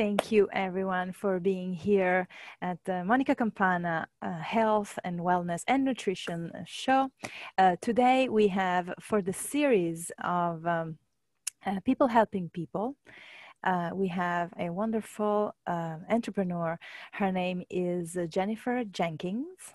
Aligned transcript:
Thank 0.00 0.32
you, 0.32 0.48
everyone, 0.54 1.12
for 1.12 1.38
being 1.38 1.74
here 1.74 2.26
at 2.62 2.78
the 2.86 3.04
Monica 3.04 3.34
Campana 3.34 4.08
uh, 4.22 4.38
Health 4.38 4.98
and 5.04 5.20
Wellness 5.20 5.62
and 5.68 5.84
Nutrition 5.84 6.50
Show. 6.64 7.10
Uh, 7.58 7.76
today, 7.82 8.26
we 8.30 8.48
have 8.48 8.94
for 8.98 9.20
the 9.20 9.34
series 9.34 10.10
of 10.24 10.66
um, 10.66 10.96
uh, 11.66 11.80
People 11.84 12.06
Helping 12.06 12.48
People, 12.48 12.96
uh, 13.62 13.90
we 13.92 14.08
have 14.08 14.54
a 14.58 14.70
wonderful 14.70 15.54
uh, 15.66 15.96
entrepreneur. 16.08 16.78
Her 17.12 17.30
name 17.30 17.62
is 17.68 18.16
Jennifer 18.30 18.84
Jenkins, 18.84 19.74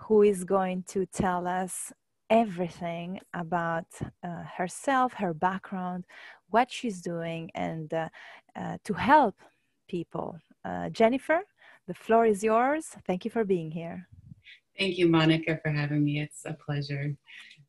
who 0.00 0.20
is 0.20 0.44
going 0.44 0.84
to 0.88 1.06
tell 1.06 1.46
us 1.46 1.90
everything 2.28 3.20
about 3.32 3.86
uh, 4.22 4.42
herself, 4.54 5.14
her 5.14 5.32
background, 5.32 6.04
what 6.50 6.70
she's 6.70 7.00
doing, 7.00 7.50
and 7.54 7.88
to 8.84 8.92
help 8.92 9.34
people. 9.92 10.40
Uh, 10.64 10.88
Jennifer, 10.88 11.40
the 11.86 11.94
floor 12.04 12.24
is 12.24 12.42
yours. 12.42 12.84
Thank 13.06 13.24
you 13.26 13.30
for 13.30 13.44
being 13.44 13.70
here. 13.70 14.08
Thank 14.78 14.96
you, 14.96 15.06
Monica, 15.06 15.60
for 15.62 15.70
having 15.70 16.02
me. 16.02 16.14
It's 16.18 16.42
a 16.46 16.54
pleasure. 16.54 17.14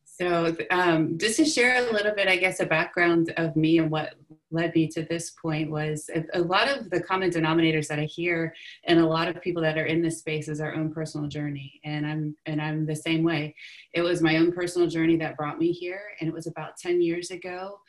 So, 0.05 0.55
um, 0.69 1.17
just 1.17 1.37
to 1.37 1.45
share 1.45 1.75
a 1.83 1.91
little 1.91 2.13
bit, 2.15 2.27
I 2.27 2.37
guess, 2.37 2.59
a 2.59 2.65
background 2.65 3.33
of 3.35 3.55
me 3.55 3.79
and 3.79 3.89
what 3.89 4.13
led 4.51 4.73
me 4.75 4.87
to 4.89 5.01
this 5.03 5.31
point 5.31 5.71
was 5.71 6.09
a, 6.33 6.39
lot 6.39 6.69
of 6.69 6.89
the 6.91 7.01
common 7.01 7.31
denominators 7.31 7.87
that 7.87 7.99
I 7.99 8.05
hear, 8.05 8.53
and 8.85 8.99
a 8.99 9.05
lot 9.05 9.27
of 9.27 9.41
people 9.41 9.63
that 9.63 9.77
are 9.77 9.87
in 9.93 10.03
this 10.03 10.19
space 10.19 10.47
is 10.47 10.61
our 10.61 10.75
own 10.75 10.93
personal 10.93 11.27
journey, 11.27 11.81
and 11.83 12.05
I'm 12.05 12.37
and 12.45 12.61
I'm 12.61 12.85
the 12.85 12.95
same 12.95 13.23
way. 13.23 13.55
It 13.93 14.03
was 14.03 14.21
my 14.21 14.37
own 14.37 14.51
personal 14.51 14.87
journey 14.87 15.17
that 15.17 15.35
brought 15.35 15.57
me 15.57 15.71
here, 15.71 16.03
and 16.19 16.29
it 16.29 16.33
was 16.33 16.47
about 16.47 16.77
ten 16.77 17.01
years 17.01 17.31
ago. 17.31 17.79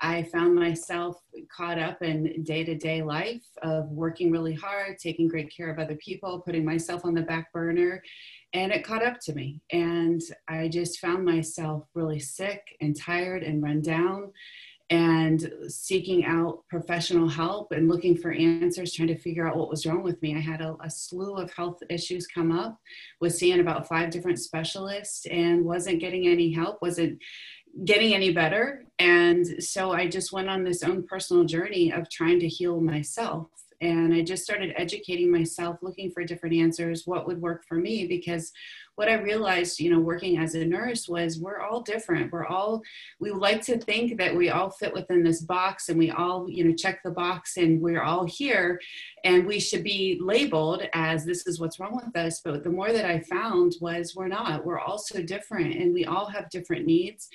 I 0.00 0.22
found 0.24 0.54
myself 0.54 1.16
caught 1.54 1.78
up 1.78 2.02
in 2.02 2.42
day 2.42 2.64
to 2.64 2.74
day 2.74 3.02
life 3.02 3.44
of 3.62 3.88
working 3.90 4.30
really 4.30 4.54
hard, 4.54 4.98
taking 4.98 5.28
great 5.28 5.54
care 5.54 5.70
of 5.70 5.78
other 5.78 5.96
people, 5.96 6.40
putting 6.40 6.64
myself 6.64 7.04
on 7.04 7.14
the 7.14 7.22
back 7.22 7.52
burner, 7.52 8.02
and 8.52 8.72
it 8.72 8.84
caught 8.84 9.04
up 9.04 9.20
to 9.20 9.34
me. 9.34 9.60
And 9.72 10.20
I 10.48 10.68
just 10.68 11.00
found 11.00 11.24
myself 11.24 11.84
really 11.94 12.18
sick 12.18 12.62
and 12.80 12.96
tired 12.96 13.42
and 13.42 13.62
run 13.62 13.82
down 13.82 14.32
and 14.90 15.52
seeking 15.68 16.24
out 16.24 16.64
professional 16.68 17.28
help 17.28 17.70
and 17.70 17.88
looking 17.88 18.16
for 18.16 18.32
answers, 18.32 18.92
trying 18.92 19.06
to 19.06 19.16
figure 19.16 19.46
out 19.46 19.56
what 19.56 19.70
was 19.70 19.86
wrong 19.86 20.02
with 20.02 20.20
me. 20.20 20.34
I 20.34 20.40
had 20.40 20.60
a, 20.60 20.76
a, 20.82 20.90
slew 20.90 21.36
of 21.36 21.52
health 21.52 21.78
issues 21.88 22.26
come 22.26 22.50
up, 22.50 22.76
was 23.20 23.38
seeing 23.38 23.60
about 23.60 23.86
five 23.86 24.10
different 24.10 24.40
specialists 24.40 25.26
and 25.26 25.64
wasn't 25.64 26.00
getting 26.00 26.26
any 26.26 26.52
help, 26.52 26.82
wasn't 26.82 27.20
getting 27.84 28.14
any 28.14 28.32
better. 28.32 28.84
And 28.98 29.62
so 29.62 29.92
I 29.92 30.08
just 30.08 30.32
went 30.32 30.48
on 30.48 30.64
this 30.64 30.82
own 30.82 31.06
personal 31.06 31.44
journey 31.44 31.92
of 31.92 32.10
trying 32.10 32.40
to 32.40 32.48
heal 32.48 32.80
myself 32.80 33.48
and 33.82 34.12
I 34.12 34.20
just 34.20 34.44
started 34.44 34.74
educating 34.76 35.30
myself, 35.30 35.78
looking 35.80 36.10
for 36.10 36.22
different 36.22 36.54
answers, 36.54 37.06
what 37.06 37.26
would 37.26 37.40
work 37.40 37.64
for 37.66 37.76
me. 37.76 38.06
Because 38.06 38.52
what 38.96 39.08
I 39.08 39.14
realized, 39.14 39.80
you 39.80 39.90
know, 39.90 40.00
working 40.00 40.36
as 40.36 40.54
a 40.54 40.66
nurse 40.66 41.08
was 41.08 41.40
we're 41.40 41.62
all 41.62 41.80
different. 41.80 42.30
We're 42.30 42.44
all, 42.44 42.82
we 43.20 43.30
like 43.30 43.62
to 43.62 43.78
think 43.78 44.18
that 44.18 44.36
we 44.36 44.50
all 44.50 44.68
fit 44.68 44.92
within 44.92 45.22
this 45.22 45.40
box 45.40 45.88
and 45.88 45.98
we 45.98 46.10
all, 46.10 46.46
you 46.50 46.64
know, 46.64 46.74
check 46.74 47.02
the 47.02 47.10
box 47.10 47.56
and 47.56 47.80
we're 47.80 48.02
all 48.02 48.26
here 48.26 48.78
and 49.24 49.46
we 49.46 49.58
should 49.58 49.82
be 49.82 50.18
labeled 50.20 50.82
as 50.92 51.24
this 51.24 51.46
is 51.46 51.58
what's 51.58 51.80
wrong 51.80 51.98
with 52.04 52.14
us. 52.14 52.42
But 52.44 52.62
the 52.62 52.70
more 52.70 52.92
that 52.92 53.06
I 53.06 53.20
found 53.20 53.76
was 53.80 54.14
we're 54.14 54.28
not, 54.28 54.66
we're 54.66 54.80
all 54.80 54.98
so 54.98 55.22
different 55.22 55.74
and 55.74 55.94
we 55.94 56.04
all 56.04 56.26
have 56.26 56.50
different 56.50 56.84
needs 56.84 57.30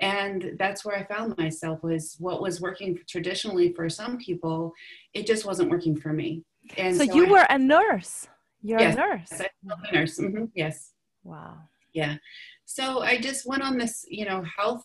and 0.00 0.52
that's 0.58 0.84
where 0.84 0.96
i 0.96 1.04
found 1.04 1.36
myself 1.38 1.82
was 1.82 2.16
what 2.18 2.40
was 2.40 2.60
working 2.60 2.98
traditionally 3.08 3.72
for 3.72 3.88
some 3.88 4.16
people 4.18 4.72
it 5.14 5.26
just 5.26 5.44
wasn't 5.44 5.70
working 5.70 5.96
for 5.96 6.12
me. 6.12 6.42
And 6.76 6.96
so, 6.96 7.04
so 7.04 7.14
you 7.14 7.26
I, 7.26 7.30
were 7.30 7.46
a 7.50 7.58
nurse. 7.58 8.26
You're 8.62 8.80
yes, 8.80 8.94
a 8.94 8.98
nurse. 8.98 9.28
yes, 9.30 9.42
a 9.42 9.94
nurse. 9.94 10.18
Mm-hmm, 10.18 10.44
yes. 10.54 10.92
Wow. 11.24 11.58
Yeah. 11.92 12.16
So 12.64 13.00
i 13.00 13.18
just 13.18 13.46
went 13.46 13.62
on 13.62 13.78
this 13.78 14.04
you 14.08 14.26
know 14.26 14.44
health 14.56 14.84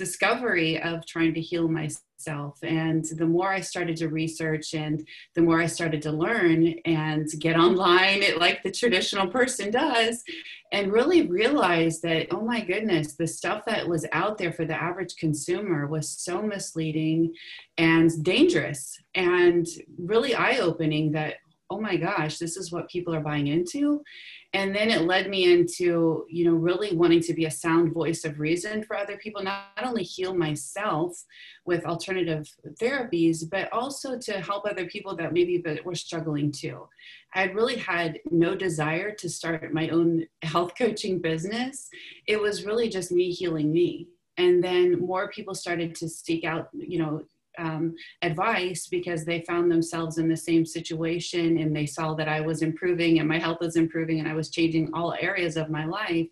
discovery 0.00 0.80
of 0.80 1.04
trying 1.04 1.34
to 1.34 1.42
heal 1.42 1.68
myself. 1.68 2.58
And 2.62 3.04
the 3.04 3.26
more 3.26 3.52
I 3.52 3.60
started 3.60 3.96
to 3.98 4.08
research 4.08 4.72
and 4.72 5.06
the 5.34 5.42
more 5.42 5.60
I 5.60 5.66
started 5.66 6.00
to 6.02 6.12
learn 6.24 6.74
and 6.86 7.28
get 7.38 7.56
online, 7.56 8.22
like 8.38 8.62
the 8.62 8.70
traditional 8.70 9.28
person 9.28 9.70
does, 9.70 10.24
and 10.72 10.90
really 10.90 11.26
realize 11.26 12.00
that, 12.00 12.28
oh 12.30 12.40
my 12.40 12.60
goodness, 12.62 13.14
the 13.14 13.26
stuff 13.26 13.60
that 13.66 13.86
was 13.86 14.06
out 14.12 14.38
there 14.38 14.54
for 14.54 14.64
the 14.64 14.82
average 14.88 15.16
consumer 15.16 15.86
was 15.86 16.08
so 16.08 16.40
misleading 16.40 17.34
and 17.76 18.08
dangerous 18.24 18.98
and 19.14 19.66
really 19.98 20.34
eye 20.34 20.58
opening 20.60 21.12
that, 21.12 21.34
oh 21.70 21.80
my 21.80 21.96
gosh, 21.96 22.38
this 22.38 22.56
is 22.56 22.72
what 22.72 22.90
people 22.90 23.14
are 23.14 23.20
buying 23.20 23.46
into. 23.46 24.02
And 24.52 24.74
then 24.74 24.90
it 24.90 25.02
led 25.02 25.30
me 25.30 25.52
into 25.52 26.26
you 26.28 26.44
know 26.44 26.54
really 26.54 26.94
wanting 26.96 27.20
to 27.20 27.34
be 27.34 27.44
a 27.44 27.50
sound 27.50 27.94
voice 27.94 28.24
of 28.24 28.40
reason 28.40 28.82
for 28.82 28.96
other 28.96 29.16
people 29.16 29.42
not, 29.42 29.66
only 29.82 30.02
heal 30.02 30.34
myself 30.34 31.24
with 31.64 31.86
alternative 31.86 32.46
therapies 32.80 33.48
but 33.48 33.72
also 33.72 34.18
to 34.18 34.40
help 34.40 34.66
other 34.66 34.86
people 34.86 35.16
that 35.16 35.32
maybe 35.32 35.62
were 35.84 35.94
struggling 35.94 36.50
too. 36.50 36.88
I 37.34 37.44
really 37.44 37.76
had 37.76 38.18
no 38.30 38.56
desire 38.56 39.12
to 39.12 39.28
start 39.28 39.72
my 39.72 39.88
own 39.90 40.26
health 40.42 40.72
coaching 40.78 41.20
business. 41.20 41.88
It 42.26 42.40
was 42.40 42.64
really 42.64 42.88
just 42.88 43.12
me 43.12 43.30
healing 43.30 43.72
me. 43.72 44.08
And 44.36 44.64
then 44.64 44.98
more 44.98 45.28
people 45.28 45.54
started 45.54 45.94
to 45.96 46.08
seek 46.08 46.44
out 46.44 46.68
you 46.74 46.98
know 46.98 47.22
um, 47.58 47.94
advice 48.22 48.86
because 48.86 49.24
they 49.24 49.42
found 49.42 49.70
themselves 49.70 50.18
in 50.18 50.28
the 50.28 50.36
same 50.36 50.64
situation 50.64 51.58
and 51.58 51.74
they 51.74 51.86
saw 51.86 52.14
that 52.14 52.28
I 52.28 52.40
was 52.40 52.62
improving 52.62 53.18
and 53.18 53.28
my 53.28 53.38
health 53.38 53.58
was 53.60 53.76
improving 53.76 54.18
and 54.20 54.28
I 54.28 54.34
was 54.34 54.50
changing 54.50 54.90
all 54.94 55.14
areas 55.20 55.56
of 55.56 55.70
my 55.70 55.84
life. 55.84 56.26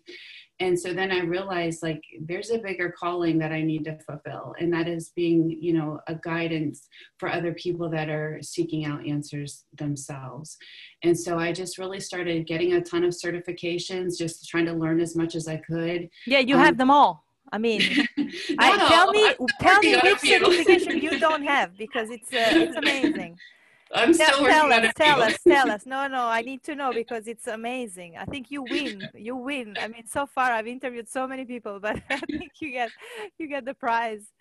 And 0.61 0.77
so 0.77 0.93
then 0.93 1.11
I 1.11 1.21
realized 1.21 1.81
like 1.81 2.03
there's 2.19 2.51
a 2.51 2.57
bigger 2.57 2.91
calling 2.91 3.37
that 3.39 3.53
I 3.53 3.61
need 3.61 3.85
to 3.85 3.97
fulfill, 3.99 4.55
and 4.59 4.73
that 4.73 4.89
is 4.89 5.13
being, 5.15 5.57
you 5.61 5.71
know, 5.71 6.01
a 6.07 6.15
guidance 6.15 6.89
for 7.17 7.29
other 7.29 7.53
people 7.53 7.89
that 7.91 8.09
are 8.09 8.39
seeking 8.41 8.85
out 8.85 9.07
answers 9.07 9.63
themselves. 9.77 10.57
And 11.01 11.17
so 11.17 11.39
I 11.39 11.53
just 11.53 11.77
really 11.77 12.01
started 12.01 12.45
getting 12.45 12.73
a 12.73 12.81
ton 12.81 13.05
of 13.05 13.11
certifications, 13.13 14.17
just 14.17 14.49
trying 14.49 14.65
to 14.65 14.73
learn 14.73 14.99
as 14.99 15.15
much 15.15 15.35
as 15.35 15.47
I 15.47 15.57
could. 15.57 16.09
Yeah, 16.27 16.39
you 16.39 16.55
um, 16.55 16.61
have 16.61 16.77
them 16.77 16.91
all. 16.91 17.23
I 17.51 17.57
mean, 17.57 17.81
I, 18.59 18.87
tell 18.87 19.11
me, 19.11 19.35
tell 19.59 19.79
me 19.79 19.97
which 20.03 20.19
certification 20.19 20.97
you 20.99 21.19
don't 21.19 21.43
have 21.43 21.77
because 21.77 22.09
it's 22.09 22.31
uh, 22.31 22.49
it's 22.51 22.75
amazing. 22.75 23.37
I'm 23.91 24.13
tell, 24.13 24.33
still 24.35 24.45
tell 24.45 24.71
us, 24.71 24.93
tell 24.95 25.21
us, 25.23 25.37
tell 25.47 25.71
us. 25.71 25.85
No, 25.87 26.07
no, 26.07 26.27
I 26.27 26.41
need 26.41 26.61
to 26.63 26.75
know 26.75 26.93
because 26.93 27.27
it's 27.27 27.47
amazing. 27.47 28.17
I 28.17 28.25
think 28.25 28.51
you 28.51 28.61
win. 28.61 29.09
You 29.15 29.35
win. 29.35 29.75
I 29.81 29.87
mean, 29.87 30.05
so 30.05 30.27
far 30.27 30.51
I've 30.51 30.67
interviewed 30.67 31.09
so 31.09 31.27
many 31.27 31.43
people, 31.43 31.79
but 31.79 31.99
I 32.09 32.19
think 32.19 32.51
you 32.59 32.71
get 32.71 32.91
you 33.39 33.47
get 33.47 33.65
the 33.65 33.73
prize. 33.73 34.31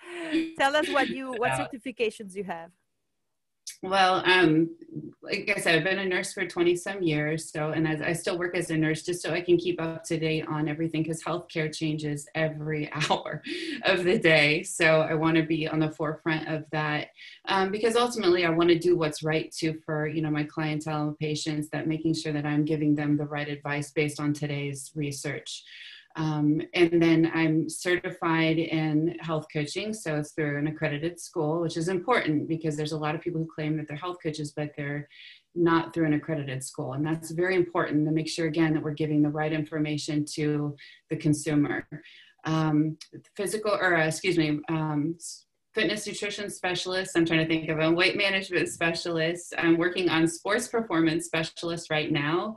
Tell 0.58 0.76
us 0.76 0.88
what 0.91 1.08
you 1.08 1.32
what 1.38 1.52
certifications 1.52 2.34
you 2.34 2.44
have. 2.44 2.70
Well, 3.81 4.25
um, 4.27 4.71
like 5.22 5.53
I 5.55 5.61
said, 5.61 5.77
I've 5.77 5.84
been 5.84 6.00
a 6.00 6.05
nurse 6.05 6.33
for 6.33 6.44
20 6.44 6.75
some 6.75 7.00
years. 7.00 7.53
So, 7.53 7.71
and 7.71 7.87
I, 7.87 8.09
I 8.09 8.12
still 8.12 8.37
work 8.37 8.56
as 8.56 8.71
a 8.71 8.77
nurse 8.77 9.03
just 9.03 9.22
so 9.22 9.33
I 9.33 9.41
can 9.41 9.56
keep 9.56 9.81
up 9.81 10.03
to 10.05 10.19
date 10.19 10.47
on 10.49 10.66
everything 10.69 11.05
because 11.05 11.22
healthcare 11.22 11.72
changes 11.72 12.27
every 12.34 12.91
hour 13.11 13.41
of 13.84 14.03
the 14.03 14.19
day. 14.19 14.65
So, 14.65 15.03
I 15.03 15.15
want 15.15 15.37
to 15.37 15.44
be 15.44 15.69
on 15.69 15.78
the 15.78 15.93
forefront 15.93 16.49
of 16.49 16.65
that 16.72 17.11
um, 17.44 17.71
because 17.71 17.94
ultimately 17.94 18.44
I 18.44 18.50
want 18.50 18.69
to 18.71 18.78
do 18.78 18.97
what's 18.97 19.22
right 19.22 19.53
too 19.53 19.78
for, 19.87 20.09
you 20.09 20.22
know, 20.22 20.31
my 20.31 20.43
clientele 20.43 21.09
and 21.09 21.19
patients 21.19 21.69
that 21.71 21.87
making 21.87 22.15
sure 22.15 22.33
that 22.33 22.47
I'm 22.47 22.65
giving 22.65 22.97
them 22.97 23.16
the 23.16 23.27
right 23.27 23.49
advice 23.49 23.93
based 23.93 24.19
on 24.19 24.33
today's 24.33 24.91
research. 24.97 25.62
Um, 26.18 26.60
and 26.74 27.00
then 27.00 27.30
I'm 27.32 27.68
certified 27.68 28.59
in 28.59 29.16
health 29.20 29.47
coaching, 29.53 29.94
so 29.94 30.16
it's 30.16 30.32
through 30.32 30.59
an 30.59 30.66
accredited 30.66 31.20
school, 31.20 31.60
which 31.60 31.76
is 31.76 31.88
important 31.88 32.48
because 32.48 32.76
there's 32.76 32.91
a 32.91 32.98
lot 32.98 33.15
of 33.15 33.20
people 33.20 33.41
who 33.41 33.47
claim 33.47 33.76
that 33.76 33.86
they're 33.86 33.97
health 33.97 34.16
coaches, 34.20 34.53
but 34.54 34.72
they're 34.76 35.09
not 35.54 35.94
through 35.94 36.06
an 36.06 36.15
accredited 36.15 36.65
school. 36.65 36.94
And 36.94 37.06
that's 37.06 37.30
very 37.30 37.54
important 37.54 38.04
to 38.04 38.12
make 38.12 38.28
sure, 38.28 38.48
again, 38.48 38.74
that 38.74 38.82
we're 38.82 38.94
giving 38.94 39.22
the 39.22 39.28
right 39.28 39.53
information 39.53 40.24
to 40.34 40.74
the 41.09 41.16
consumer. 41.16 41.86
Um, 42.44 42.98
physical, 43.36 43.71
or 43.71 43.97
uh, 43.97 44.09
excuse 44.09 44.38
me, 44.38 44.59
um, 44.68 45.16
fitness 45.72 46.04
nutrition 46.04 46.50
specialist. 46.50 47.12
I'm 47.16 47.26
trying 47.26 47.47
to 47.47 47.47
think 47.47 47.68
of 47.68 47.78
a 47.78 47.92
weight 47.92 48.16
management 48.16 48.68
specialist. 48.71 49.54
I'm 49.56 49.78
working 49.78 50.09
on 50.09 50.26
sports 50.26 50.66
performance 50.66 51.26
specialist 51.26 51.91
right 51.91 52.10
now 52.10 52.56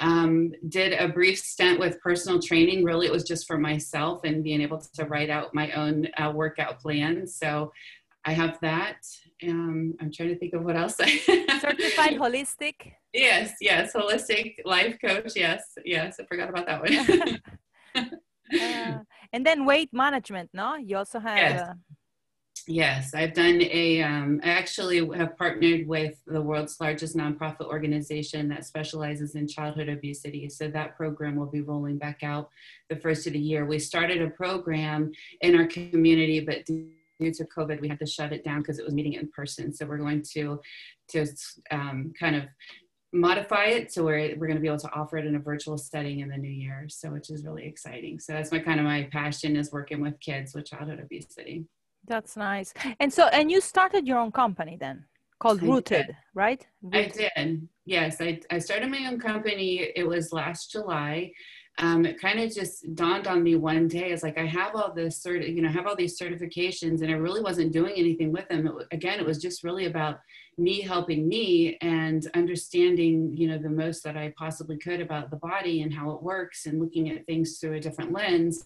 um, 0.00 0.52
did 0.68 0.94
a 0.94 1.08
brief 1.08 1.38
stint 1.38 1.78
with 1.78 2.00
personal 2.00 2.40
training. 2.40 2.84
Really, 2.84 3.06
it 3.06 3.12
was 3.12 3.24
just 3.24 3.46
for 3.46 3.58
myself 3.58 4.24
and 4.24 4.42
being 4.42 4.60
able 4.60 4.78
to 4.78 5.04
write 5.04 5.30
out 5.30 5.54
my 5.54 5.70
own 5.72 6.08
uh, 6.18 6.32
workout 6.34 6.80
plan. 6.80 7.26
So 7.26 7.72
I 8.24 8.32
have 8.32 8.58
that. 8.60 9.06
Um, 9.46 9.94
I'm 10.00 10.10
trying 10.12 10.30
to 10.30 10.38
think 10.38 10.54
of 10.54 10.64
what 10.64 10.76
else. 10.76 10.96
Certified 10.96 12.18
holistic. 12.18 12.92
Yes, 13.12 13.54
yes, 13.60 13.92
holistic 13.94 14.56
life 14.64 14.98
coach. 15.00 15.32
Yes, 15.36 15.62
yes. 15.84 16.18
I 16.20 16.24
forgot 16.24 16.48
about 16.48 16.66
that 16.66 16.82
one. 16.82 17.40
uh, 18.60 18.98
and 19.32 19.46
then 19.46 19.64
weight 19.64 19.90
management. 19.92 20.50
No, 20.52 20.76
you 20.76 20.96
also 20.96 21.18
have. 21.20 21.36
Yes. 21.36 21.60
Uh, 21.60 21.74
Yes, 22.70 23.14
I've 23.14 23.34
done 23.34 23.60
a. 23.62 24.00
Um, 24.00 24.40
I 24.44 24.50
actually 24.50 25.04
have 25.18 25.36
partnered 25.36 25.88
with 25.88 26.20
the 26.28 26.40
world's 26.40 26.80
largest 26.80 27.16
nonprofit 27.16 27.66
organization 27.66 28.48
that 28.50 28.64
specializes 28.64 29.34
in 29.34 29.48
childhood 29.48 29.88
obesity. 29.88 30.48
So 30.48 30.68
that 30.68 30.96
program 30.96 31.34
will 31.34 31.50
be 31.50 31.62
rolling 31.62 31.98
back 31.98 32.22
out 32.22 32.48
the 32.88 32.94
first 32.94 33.26
of 33.26 33.32
the 33.32 33.40
year. 33.40 33.66
We 33.66 33.80
started 33.80 34.22
a 34.22 34.30
program 34.30 35.10
in 35.40 35.56
our 35.56 35.66
community, 35.66 36.38
but 36.38 36.64
due 36.64 36.92
to 37.20 37.44
COVID, 37.44 37.80
we 37.80 37.88
had 37.88 37.98
to 37.98 38.06
shut 38.06 38.32
it 38.32 38.44
down 38.44 38.60
because 38.60 38.78
it 38.78 38.84
was 38.84 38.94
meeting 38.94 39.14
in 39.14 39.26
person. 39.32 39.74
So 39.74 39.84
we're 39.84 39.98
going 39.98 40.22
to 40.34 40.60
to 41.08 41.26
um, 41.72 42.12
kind 42.20 42.36
of 42.36 42.44
modify 43.12 43.64
it 43.64 43.92
so 43.92 44.04
we're, 44.04 44.36
we're 44.36 44.46
going 44.46 44.54
to 44.54 44.60
be 44.60 44.68
able 44.68 44.78
to 44.78 44.92
offer 44.94 45.18
it 45.18 45.26
in 45.26 45.34
a 45.34 45.40
virtual 45.40 45.76
setting 45.76 46.20
in 46.20 46.28
the 46.28 46.36
new 46.36 46.48
year 46.48 46.86
so 46.88 47.10
which 47.10 47.28
is 47.28 47.44
really 47.44 47.66
exciting 47.66 48.20
so 48.20 48.32
that's 48.32 48.52
my 48.52 48.60
kind 48.60 48.78
of 48.78 48.86
my 48.86 49.08
passion 49.10 49.56
is 49.56 49.72
working 49.72 50.00
with 50.00 50.14
kids 50.20 50.54
with 50.54 50.64
childhood 50.64 51.00
obesity 51.00 51.64
that's 52.06 52.36
nice. 52.36 52.72
And 52.98 53.12
so, 53.12 53.26
and 53.28 53.50
you 53.50 53.60
started 53.60 54.06
your 54.06 54.18
own 54.18 54.32
company 54.32 54.76
then 54.78 55.04
called 55.38 55.62
I 55.62 55.66
Rooted, 55.66 56.06
did. 56.06 56.16
right? 56.34 56.66
Rooted. 56.82 57.30
I 57.36 57.44
did. 57.44 57.68
Yes, 57.84 58.20
I, 58.20 58.40
I 58.50 58.58
started 58.58 58.90
my 58.90 59.06
own 59.06 59.18
company. 59.18 59.90
It 59.96 60.06
was 60.06 60.32
last 60.32 60.70
July. 60.70 61.32
Um, 61.78 62.04
it 62.04 62.20
kind 62.20 62.38
of 62.40 62.52
just 62.52 62.94
dawned 62.94 63.26
on 63.26 63.42
me 63.42 63.56
one 63.56 63.88
day. 63.88 64.10
It's 64.12 64.22
like 64.22 64.36
I 64.36 64.44
have 64.44 64.76
all 64.76 64.92
this 64.92 65.22
sort 65.22 65.40
of, 65.40 65.48
you 65.48 65.62
know, 65.62 65.70
have 65.70 65.86
all 65.86 65.96
these 65.96 66.18
certifications, 66.18 67.00
and 67.00 67.10
I 67.10 67.14
really 67.14 67.40
wasn't 67.40 67.72
doing 67.72 67.94
anything 67.96 68.32
with 68.32 68.46
them. 68.48 68.66
It, 68.66 68.72
again, 68.92 69.18
it 69.18 69.24
was 69.24 69.40
just 69.40 69.64
really 69.64 69.86
about 69.86 70.18
me 70.58 70.82
helping 70.82 71.26
me 71.26 71.78
and 71.80 72.26
understanding, 72.34 73.34
you 73.34 73.48
know, 73.48 73.56
the 73.56 73.70
most 73.70 74.04
that 74.04 74.16
I 74.16 74.34
possibly 74.36 74.76
could 74.76 75.00
about 75.00 75.30
the 75.30 75.36
body 75.36 75.80
and 75.80 75.94
how 75.94 76.10
it 76.10 76.22
works, 76.22 76.66
and 76.66 76.80
looking 76.80 77.08
at 77.10 77.24
things 77.24 77.58
through 77.58 77.74
a 77.74 77.80
different 77.80 78.12
lens 78.12 78.64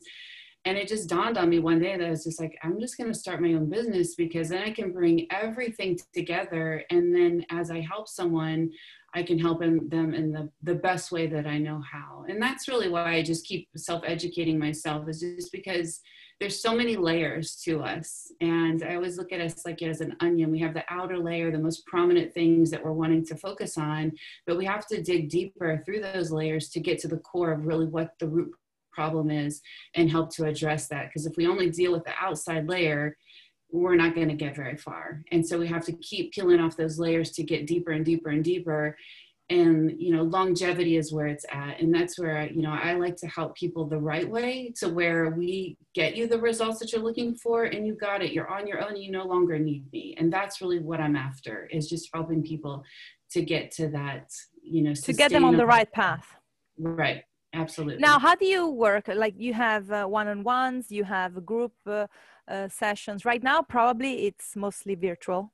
and 0.65 0.79
it 0.79 0.89
just 0.89 1.09
dawned 1.09 1.37
on 1.37 1.51
me 1.51 1.59
one 1.59 1.79
day 1.79 1.97
that 1.97 2.07
I 2.07 2.11
was 2.11 2.25
just 2.25 2.41
like, 2.41 2.59
I'm 2.63 2.81
just 2.81 2.97
going 2.97 3.13
to 3.13 3.19
start 3.19 3.43
my 3.43 3.53
own 3.53 3.69
business 3.69 4.15
because 4.15 4.49
then 4.49 4.63
I 4.63 4.71
can 4.71 4.93
bring 4.93 5.27
everything 5.31 5.99
together. 6.15 6.85
And 6.91 7.15
then 7.15 7.45
as 7.51 7.71
I 7.71 7.81
help 7.81 8.09
someone, 8.09 8.71
I 9.15 9.23
can 9.23 9.39
help 9.39 9.61
them 9.61 10.15
in 10.15 10.33
the, 10.33 10.51
the 10.63 10.75
best 10.75 11.13
way 11.13 11.27
that 11.27 11.47
I 11.47 11.59
know 11.59 11.83
how. 11.91 12.25
And 12.29 12.43
that's 12.43 12.67
really 12.67 12.89
why 12.89 13.15
I 13.15 13.23
just 13.23 13.47
keep 13.47 13.69
self 13.77 14.03
educating 14.07 14.59
myself, 14.59 15.09
is 15.09 15.21
just 15.21 15.53
because 15.53 16.01
there's 16.41 16.61
so 16.61 16.75
many 16.75 16.97
layers 16.97 17.57
to 17.65 17.81
us. 17.81 18.33
And 18.41 18.83
I 18.83 18.97
always 18.97 19.19
look 19.19 19.33
at 19.33 19.41
us 19.41 19.65
like 19.65 19.83
as 19.83 20.01
an 20.01 20.17
onion. 20.21 20.51
We 20.51 20.59
have 20.61 20.75
the 20.75 20.85
outer 20.89 21.19
layer, 21.19 21.53
the 21.53 21.59
most 21.59 21.87
prominent 21.87 22.35
things 22.35 22.71
that 22.71 22.83
we're 22.83 22.93
wanting 22.93 23.25
to 23.27 23.37
focus 23.37 23.79
on, 23.79 24.13
but 24.47 24.59
we 24.59 24.65
have 24.65 24.87
to 24.89 25.03
dig 25.03 25.29
deeper 25.29 25.83
through 25.85 26.01
those 26.01 26.33
layers 26.33 26.71
to 26.71 26.81
get 26.81 26.99
to 27.01 27.09
the 27.09 27.19
core 27.19 27.53
of 27.53 27.67
really 27.67 27.87
what 27.87 28.15
the 28.19 28.27
root 28.27 28.53
problem 28.95 29.31
is 29.31 29.61
and 29.95 30.11
help 30.11 30.35
to 30.37 30.45
address 30.45 30.89
that. 30.89 31.09
Because 31.09 31.27
if 31.27 31.37
we 31.37 31.47
only 31.47 31.71
deal 31.71 31.93
with 31.93 32.05
the 32.05 32.13
outside 32.21 32.69
layer, 32.69 33.17
we're 33.75 33.97
not 33.97 34.15
going 34.15 34.29
to 34.29 34.35
get 34.35 34.55
very 34.55 34.77
far. 34.77 35.23
And 35.33 35.47
so 35.47 35.59
we 35.59 35.67
have 35.67 35.85
to 35.87 35.93
keep 35.93 36.33
peeling 36.33 36.61
off 36.61 36.77
those 36.77 36.99
layers 36.99 37.33
to 37.33 37.43
get 37.43 37.67
deeper 37.67 37.91
and 37.91 38.05
deeper 38.05 38.31
and 38.31 38.45
deeper. 38.45 38.97
And 39.51 40.01
you 40.01 40.15
know, 40.15 40.23
longevity 40.23 40.97
is 40.97 41.13
where 41.13 41.27
it's 41.27 41.45
at, 41.53 41.79
and 41.79 41.95
that's 41.95 42.19
where 42.19 42.47
you 42.51 42.63
know 42.63 42.71
I 42.71 42.95
like 42.95 43.17
to 43.17 43.27
help 43.27 43.55
people 43.55 43.87
the 43.87 43.99
right 43.99 44.27
way 44.27 44.73
to 44.79 44.89
where 44.89 45.29
we 45.29 45.77
get 45.95 46.17
you 46.17 46.27
the 46.27 46.41
results 46.41 46.79
that 46.79 46.93
you're 46.93 47.03
looking 47.03 47.35
for, 47.35 47.65
and 47.65 47.87
you 47.87 47.95
got 47.95 48.23
it. 48.23 48.33
You're 48.33 48.49
on 48.49 48.67
your 48.67 48.83
own. 48.83 48.97
You 48.97 49.11
no 49.11 49.27
longer 49.27 49.59
need 49.59 49.85
me, 49.93 50.15
and 50.17 50.33
that's 50.33 50.63
really 50.63 50.79
what 50.79 50.99
I'm 50.99 51.15
after 51.15 51.69
is 51.71 51.91
just 51.91 52.09
helping 52.15 52.43
people 52.43 52.85
to 53.33 53.43
get 53.43 53.71
to 53.73 53.89
that. 53.89 54.31
You 54.63 54.83
know, 54.83 54.95
to 54.95 55.13
get 55.13 55.31
them 55.31 55.45
on 55.45 55.59
the 55.59 55.67
right 55.67 55.93
path. 55.93 56.27
Right 56.79 57.25
absolutely. 57.55 58.03
Now 58.03 58.19
how 58.19 58.35
do 58.35 58.47
you 58.47 58.69
work? 58.69 59.09
Like 59.09 59.35
you 59.39 59.55
have 59.55 59.91
uh, 59.91 60.07
one-on-ones 60.07 60.91
you 60.91 61.05
have 61.05 61.45
group 61.47 61.73
uh, 61.87 62.07
uh, 62.49 62.69
sessions. 62.69 63.25
Right 63.25 63.43
now 63.43 63.63
probably 63.63 64.27
it's 64.27 64.57
mostly 64.57 64.95
virtual 64.95 65.53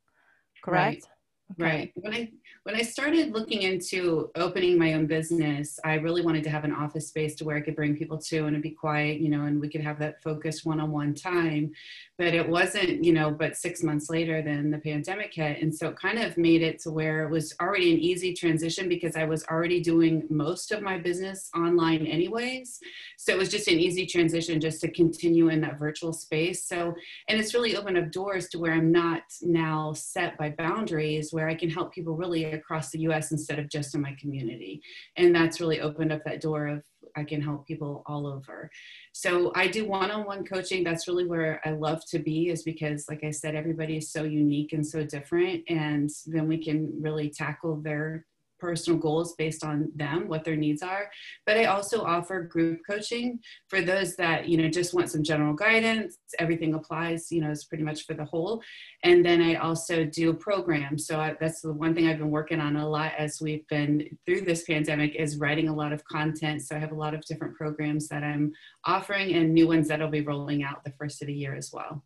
correct? 0.63 1.05
right. 1.05 1.20
Okay. 1.53 1.65
right 1.65 1.93
when 1.97 2.15
i 2.15 2.31
when 2.65 2.75
I 2.77 2.83
started 2.83 3.33
looking 3.33 3.63
into 3.63 4.31
opening 4.37 4.79
my 4.79 4.93
own 4.93 5.07
business, 5.07 5.81
I 5.83 5.95
really 5.95 6.21
wanted 6.21 6.45
to 6.45 6.51
have 6.51 6.65
an 6.65 6.75
office 6.75 7.09
space 7.09 7.35
to 7.37 7.45
where 7.45 7.57
I 7.57 7.63
could 7.63 7.75
bring 7.75 7.97
people 7.97 8.19
to 8.19 8.41
and 8.41 8.51
it'd 8.51 8.63
be 8.63 8.71
quiet, 8.71 9.19
you 9.19 9.31
know, 9.31 9.45
and 9.45 9.59
we 9.59 9.71
could 9.71 9.81
have 9.81 9.99
that 10.01 10.23
focused 10.23 10.67
one 10.67 10.79
on 10.79 10.91
one 10.91 11.15
time. 11.15 11.73
But 12.19 12.35
it 12.35 12.47
wasn't, 12.47 13.03
you 13.03 13.15
know, 13.15 13.31
but 13.31 13.57
six 13.57 13.83
months 13.83 14.11
later, 14.11 14.43
then 14.43 14.71
the 14.71 14.79
pandemic 14.79 15.33
hit. 15.33 15.63
And 15.63 15.75
so 15.75 15.89
it 15.89 15.97
kind 15.97 16.19
of 16.19 16.37
made 16.37 16.61
it 16.61 16.79
to 16.81 16.91
where 16.91 17.25
it 17.25 17.31
was 17.31 17.55
already 17.63 17.95
an 17.95 17.99
easy 17.99 18.35
transition 18.35 18.91
because 18.91 19.17
I 19.17 19.25
was 19.25 19.43
already 19.47 19.81
doing 19.81 20.27
most 20.29 20.71
of 20.71 20.83
my 20.83 20.99
business 20.99 21.49
online, 21.57 22.07
anyways. 22.07 22.79
So 23.17 23.33
it 23.33 23.39
was 23.39 23.49
just 23.49 23.69
an 23.69 23.79
easy 23.79 24.05
transition 24.05 24.61
just 24.61 24.83
to 24.83 24.91
continue 24.91 25.49
in 25.49 25.63
that 25.63 25.79
virtual 25.79 26.13
space. 26.13 26.69
So, 26.69 26.95
and 27.29 27.41
it's 27.41 27.55
really 27.55 27.75
opened 27.75 27.97
up 27.97 28.13
doors 28.13 28.49
to 28.51 28.59
where 28.59 28.75
I'm 28.75 28.93
not 28.93 29.23
now 29.41 29.95
set 29.95 30.37
by 30.37 30.51
boundaries 30.51 31.33
where 31.41 31.49
I 31.49 31.55
can 31.55 31.71
help 31.71 31.95
people 31.95 32.17
really 32.17 32.45
across 32.45 32.91
the 32.91 32.99
US 33.01 33.33
instead 33.33 33.59
of 33.59 33.71
just 33.71 33.95
in 33.95 34.03
my 34.03 34.15
community. 34.21 34.83
And 35.17 35.35
that's 35.35 35.59
really 35.59 35.81
opened 35.81 36.13
up 36.13 36.23
that 36.25 36.43
door 36.43 36.69
of 36.69 36.83
I 37.17 37.25
can 37.25 37.41
help 37.41 37.67
people 37.67 38.03
all 38.05 38.27
over. 38.27 38.71
So 39.13 39.53
I 39.57 39.67
do 39.67 39.89
one-on-one 39.89 40.45
coaching. 40.45 40.85
That's 40.85 41.09
really 41.09 41.27
where 41.27 41.59
I 41.65 41.71
love 41.71 42.03
to 42.11 42.19
be 42.19 42.51
is 42.51 42.63
because 42.63 43.07
like 43.09 43.25
I 43.25 43.31
said, 43.31 43.55
everybody 43.55 43.97
is 43.97 44.13
so 44.13 44.25
unique 44.25 44.75
and 44.75 44.87
so 44.87 45.03
different. 45.03 45.65
And 45.71 46.11
then 46.27 46.47
we 46.47 46.63
can 46.63 46.93
really 47.01 47.31
tackle 47.31 47.77
their 47.81 48.27
personal 48.61 48.99
goals 48.99 49.35
based 49.37 49.65
on 49.65 49.91
them, 49.97 50.29
what 50.29 50.45
their 50.45 50.57
needs 50.57 50.83
are. 50.83 51.11
But 51.47 51.57
I 51.57 51.65
also 51.65 52.03
offer 52.03 52.43
group 52.43 52.81
coaching 52.89 53.41
for 53.69 53.81
those 53.81 54.17
that, 54.17 54.49
you 54.49 54.57
know, 54.57 54.69
just 54.69 54.95
want 54.95 55.11
some 55.11 55.23
general 55.23 55.55
guidance. 55.55 56.19
Everything 56.39 56.75
applies, 56.75 57.33
you 57.33 57.41
know, 57.41 57.51
is 57.51 57.65
pretty 57.65 57.85
much 57.85 58.07
for 58.07 58.15
the 58.15 58.25
whole. 58.25 58.63
And 59.03 59.25
then 59.25 59.41
I 59.41 59.55
also 59.55 60.05
do 60.05 60.33
programs. 60.35 61.07
So 61.07 61.19
I, 61.19 61.35
that's 61.41 61.63
the 61.63 61.73
one 61.73 61.95
thing 61.95 62.09
I've 62.09 62.19
been 62.19 62.31
working 62.31 62.61
on 62.61 62.77
a 62.77 62.89
lot 62.89 63.13
as 63.19 63.41
we've 63.41 63.67
been 63.69 64.09
through 64.27 64.43
this 64.43 64.65
pandemic 64.65 65.15
is 65.17 65.39
writing 65.39 65.69
a 65.69 65.75
lot 65.75 65.93
of 65.93 66.05
content. 66.05 66.63
So 66.63 66.77
I 66.77 66.79
have 66.79 66.93
a 66.93 66.97
lot 66.97 67.15
of 67.15 67.23
different 67.23 67.57
programs 67.57 68.09
that 68.09 68.23
I'm 68.23 68.53
offering 68.85 69.35
and 69.35 69.55
new 69.55 69.69
ones 69.69 69.89
that'll 69.89 70.09
be 70.09 70.21
rolling 70.21 70.63
out 70.63 70.85
the 70.85 70.93
first 70.99 71.23
of 71.23 71.27
the 71.27 71.35
year 71.35 71.55
as 71.55 71.71
well. 71.73 72.05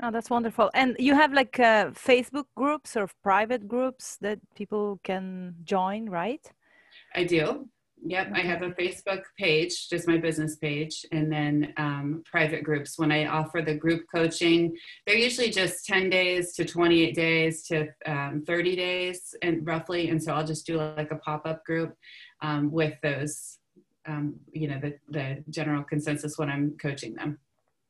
Oh, 0.00 0.10
that's 0.10 0.30
wonderful. 0.30 0.70
And 0.74 0.96
you 0.98 1.14
have 1.14 1.32
like 1.32 1.58
uh, 1.60 1.90
Facebook 1.90 2.46
groups 2.56 2.96
or 2.96 3.08
private 3.22 3.68
groups 3.68 4.16
that 4.20 4.38
people 4.54 5.00
can 5.04 5.54
join, 5.64 6.08
right? 6.08 6.44
I 7.14 7.24
do. 7.24 7.68
Yep, 8.04 8.32
okay. 8.32 8.40
I 8.40 8.44
have 8.44 8.62
a 8.62 8.70
Facebook 8.70 9.22
page, 9.38 9.88
just 9.88 10.08
my 10.08 10.16
business 10.16 10.56
page, 10.56 11.06
and 11.12 11.30
then 11.30 11.72
um, 11.76 12.24
private 12.24 12.64
groups. 12.64 12.98
When 12.98 13.12
I 13.12 13.26
offer 13.26 13.62
the 13.62 13.76
group 13.76 14.06
coaching, 14.12 14.76
they're 15.06 15.16
usually 15.16 15.50
just 15.50 15.86
10 15.86 16.10
days 16.10 16.52
to 16.54 16.64
28 16.64 17.14
days 17.14 17.62
to 17.68 17.86
um, 18.06 18.42
30 18.44 18.74
days, 18.74 19.36
and 19.42 19.64
roughly. 19.64 20.08
And 20.08 20.20
so 20.20 20.32
I'll 20.32 20.46
just 20.46 20.66
do 20.66 20.78
like 20.78 21.12
a 21.12 21.16
pop 21.16 21.46
up 21.46 21.64
group 21.64 21.94
um, 22.40 22.72
with 22.72 22.94
those, 23.04 23.58
um, 24.06 24.34
you 24.52 24.66
know, 24.66 24.80
the, 24.80 24.98
the 25.08 25.44
general 25.50 25.84
consensus 25.84 26.36
when 26.38 26.50
I'm 26.50 26.76
coaching 26.82 27.14
them. 27.14 27.38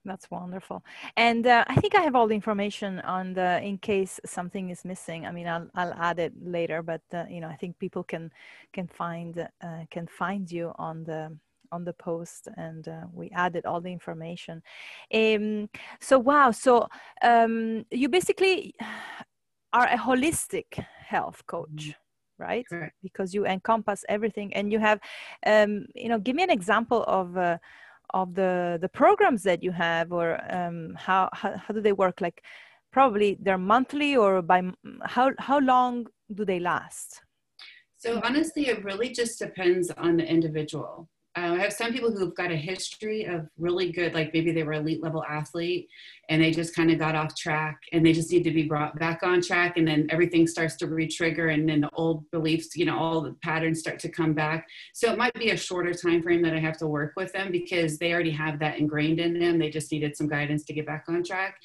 That's 0.04 0.28
wonderful. 0.30 0.82
And 1.16 1.46
uh, 1.46 1.64
I 1.68 1.76
think 1.76 1.94
I 1.94 2.00
have 2.00 2.16
all 2.16 2.26
the 2.26 2.34
information 2.34 2.98
on 3.00 3.34
the 3.34 3.62
in 3.62 3.78
case 3.78 4.18
something 4.26 4.70
is 4.70 4.84
missing. 4.84 5.26
I 5.26 5.30
mean, 5.30 5.46
I'll 5.46 5.68
I'll 5.76 5.94
add 5.94 6.18
it 6.18 6.32
later, 6.42 6.82
but 6.82 7.02
uh, 7.14 7.24
you 7.30 7.40
know, 7.40 7.48
I 7.48 7.54
think 7.54 7.78
people 7.78 8.02
can 8.02 8.32
can 8.72 8.88
find 8.88 9.38
uh, 9.38 9.84
can 9.90 10.08
find 10.08 10.50
you 10.50 10.72
on 10.76 11.04
the 11.04 11.36
on 11.72 11.84
the 11.84 11.92
post 11.94 12.48
and 12.56 12.86
uh, 12.86 13.04
we 13.12 13.30
added 13.30 13.64
all 13.64 13.80
the 13.80 13.90
information 13.90 14.62
um, 15.14 15.68
so 15.98 16.18
wow 16.18 16.50
so 16.50 16.86
um, 17.22 17.84
you 17.90 18.08
basically 18.08 18.74
are 19.72 19.86
a 19.86 19.96
holistic 19.96 20.84
health 21.06 21.42
coach 21.46 21.68
mm-hmm. 21.74 22.42
right 22.42 22.66
Correct. 22.68 22.94
because 23.02 23.32
you 23.32 23.46
encompass 23.46 24.04
everything 24.08 24.52
and 24.54 24.70
you 24.70 24.78
have 24.78 25.00
um, 25.46 25.86
you 25.94 26.10
know 26.10 26.18
give 26.18 26.36
me 26.36 26.42
an 26.42 26.50
example 26.50 27.04
of 27.04 27.36
uh, 27.36 27.56
of 28.14 28.34
the 28.34 28.78
the 28.80 28.88
programs 28.88 29.42
that 29.42 29.62
you 29.62 29.72
have 29.72 30.12
or 30.12 30.38
um, 30.52 30.94
how, 30.96 31.28
how 31.32 31.56
how 31.56 31.74
do 31.74 31.80
they 31.80 31.92
work? 31.92 32.20
Like 32.20 32.42
probably 32.92 33.38
they're 33.40 33.58
monthly 33.58 34.16
or 34.16 34.42
by 34.42 34.62
how 35.04 35.32
how 35.38 35.58
long 35.58 36.06
do 36.34 36.44
they 36.44 36.60
last? 36.60 37.22
So 37.96 38.20
honestly 38.24 38.68
it 38.68 38.84
really 38.84 39.10
just 39.10 39.38
depends 39.38 39.90
on 39.90 40.16
the 40.16 40.26
individual 40.26 41.08
uh, 41.34 41.54
I 41.54 41.60
have 41.60 41.72
some 41.72 41.92
people 41.92 42.12
who've 42.12 42.34
got 42.34 42.50
a 42.50 42.56
history 42.56 43.24
of 43.24 43.48
really 43.58 43.90
good, 43.90 44.12
like 44.12 44.34
maybe 44.34 44.52
they 44.52 44.64
were 44.64 44.74
elite 44.74 45.02
level 45.02 45.24
athlete 45.24 45.88
and 46.28 46.42
they 46.42 46.50
just 46.50 46.76
kind 46.76 46.90
of 46.90 46.98
got 46.98 47.14
off 47.14 47.34
track 47.34 47.80
and 47.92 48.04
they 48.04 48.12
just 48.12 48.30
need 48.30 48.44
to 48.44 48.50
be 48.50 48.64
brought 48.64 48.98
back 48.98 49.22
on 49.22 49.40
track 49.40 49.78
and 49.78 49.88
then 49.88 50.06
everything 50.10 50.46
starts 50.46 50.76
to 50.76 50.86
re-trigger 50.86 51.48
and 51.48 51.66
then 51.66 51.80
the 51.80 51.90
old 51.94 52.30
beliefs, 52.32 52.76
you 52.76 52.84
know, 52.84 52.98
all 52.98 53.22
the 53.22 53.34
patterns 53.42 53.80
start 53.80 53.98
to 54.00 54.10
come 54.10 54.34
back. 54.34 54.66
So 54.92 55.10
it 55.10 55.16
might 55.16 55.32
be 55.32 55.50
a 55.50 55.56
shorter 55.56 55.94
time 55.94 56.22
frame 56.22 56.42
that 56.42 56.54
I 56.54 56.60
have 56.60 56.76
to 56.78 56.86
work 56.86 57.14
with 57.16 57.32
them 57.32 57.50
because 57.50 57.96
they 57.96 58.12
already 58.12 58.32
have 58.32 58.58
that 58.58 58.78
ingrained 58.78 59.18
in 59.18 59.38
them. 59.38 59.58
They 59.58 59.70
just 59.70 59.90
needed 59.90 60.14
some 60.14 60.28
guidance 60.28 60.64
to 60.64 60.74
get 60.74 60.84
back 60.84 61.06
on 61.08 61.24
track. 61.24 61.58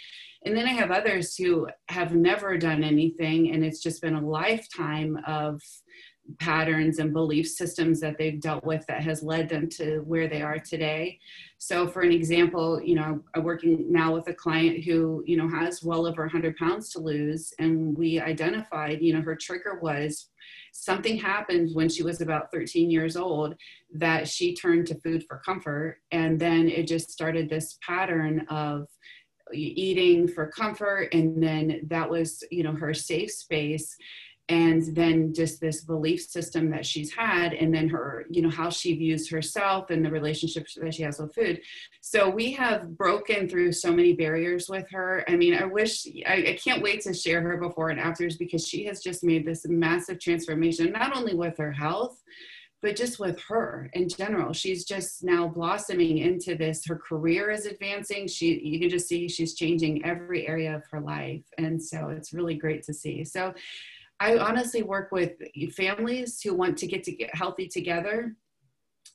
And 0.46 0.56
then 0.56 0.66
I 0.66 0.72
have 0.72 0.92
others 0.92 1.36
who 1.36 1.68
have 1.90 2.16
never 2.16 2.58
done 2.58 2.86
anything 2.86 3.52
and 3.52 3.66
it's 3.66 3.82
just 3.82 4.02
been 4.02 4.16
a 4.16 4.26
lifetime 4.26 5.20
of 5.28 5.62
patterns 6.40 7.00
and 7.00 7.14
belief 7.14 7.48
systems 7.48 8.00
that 8.00 8.18
they've 8.18 8.40
dealt 8.40 8.64
with 8.64 8.86
that 8.88 9.02
has 9.02 9.24
led 9.24 9.50
them 9.50 9.70
to 9.70 10.00
where 10.00 10.28
they 10.28 10.42
are 10.42 10.60
today. 10.60 11.20
So, 11.58 11.88
for 11.88 12.02
an 12.02 12.12
example, 12.12 12.82
you 12.82 12.96
know, 12.96 13.22
I'm 13.34 13.44
working 13.44 13.92
now 13.92 14.14
with 14.14 14.28
a 14.28 14.34
client 14.34 14.84
who, 14.84 15.24
you 15.26 15.38
know, 15.38 15.48
has 15.48 15.84
well 15.84 16.06
over 16.06 16.24
100 16.24 16.56
pounds 16.58 16.90
to 16.92 17.00
lose, 17.00 17.54
and 17.60 17.98
we 17.98 18.20
identified, 18.20 19.02
you 19.02 19.14
know, 19.14 19.22
her 19.22 19.36
trigger 19.36 19.80
was 19.82 20.30
something 20.72 21.18
happened 21.18 21.72
when 21.74 21.90
she 21.90 22.04
was 22.04 22.22
about 22.22 22.52
13 22.52 22.92
years 22.92 23.18
old 23.18 23.56
that 23.94 24.28
she 24.28 24.54
turned 24.54 24.86
to 24.88 25.00
food 25.02 25.26
for 25.28 25.42
comfort, 25.44 25.98
and 26.12 26.40
then 26.40 26.68
it 26.68 26.88
just 26.88 27.10
started 27.10 27.50
this 27.50 27.78
pattern 27.86 28.46
of 28.50 28.88
eating 29.54 30.28
for 30.28 30.48
comfort 30.48 31.08
and 31.14 31.42
then 31.42 31.80
that 31.88 32.10
was 32.10 32.44
you 32.52 32.64
know 32.64 32.74
her 32.74 32.94
safe 32.94 33.32
space 33.32 33.96
and 34.50 34.96
then 34.96 35.34
just 35.34 35.60
this 35.60 35.82
belief 35.82 36.22
system 36.22 36.70
that 36.70 36.86
she's 36.86 37.14
had 37.14 37.54
and 37.54 37.74
then 37.74 37.90
her 37.90 38.26
you 38.30 38.42
know 38.42 38.50
how 38.50 38.70
she 38.70 38.96
views 38.96 39.30
herself 39.30 39.90
and 39.90 40.06
the 40.06 40.10
relationships 40.10 40.78
that 40.82 40.94
she 40.94 41.04
has 41.04 41.20
with 41.20 41.34
food. 41.36 41.62
So 42.02 42.30
we 42.30 42.52
have 42.54 42.98
broken 42.98 43.50
through 43.50 43.74
so 43.74 43.92
many 43.92 44.14
barriers 44.14 44.70
with 44.70 44.90
her. 44.92 45.24
I 45.28 45.36
mean 45.36 45.54
i 45.54 45.66
wish 45.66 46.06
i, 46.26 46.34
I 46.34 46.60
can't 46.64 46.82
wait 46.82 47.02
to 47.02 47.14
share 47.14 47.42
her 47.42 47.58
before 47.58 47.90
and 47.90 48.00
afters 48.00 48.38
because 48.38 48.68
she 48.68 48.86
has 48.86 49.02
just 49.02 49.24
made 49.24 49.46
this 49.46 49.66
massive 49.68 50.20
transformation 50.20 50.92
not 50.92 51.16
only 51.16 51.34
with 51.34 51.58
her 51.58 51.72
health 51.72 52.22
but 52.82 52.96
just 52.96 53.20
with 53.20 53.40
her 53.48 53.90
in 53.94 54.08
general. 54.08 54.54
She's 54.54 54.86
just 54.86 55.24
now 55.24 55.48
blossoming 55.48 56.20
into 56.20 56.56
this 56.56 56.86
her 56.86 56.96
career 56.96 57.50
is 57.50 57.66
advancing. 57.66 58.28
She 58.28 58.60
you 58.60 58.80
can 58.80 58.90
just 58.90 59.08
see 59.08 59.28
she's 59.28 59.56
changing 59.56 60.06
every 60.06 60.48
area 60.48 60.76
of 60.76 60.84
her 60.92 61.02
life. 61.02 61.44
And 61.58 61.82
so 61.82 62.10
it's 62.10 62.34
really 62.34 62.56
great 62.56 62.84
to 62.84 62.94
see. 62.94 63.24
So 63.24 63.54
I 64.20 64.38
honestly 64.38 64.84
work 64.84 65.12
with 65.12 65.34
families 65.76 66.42
who 66.42 66.54
want 66.54 66.78
to 66.80 66.88
get 66.88 67.04
to 67.04 67.12
get 67.12 67.36
healthy 67.36 67.68
together 67.68 68.36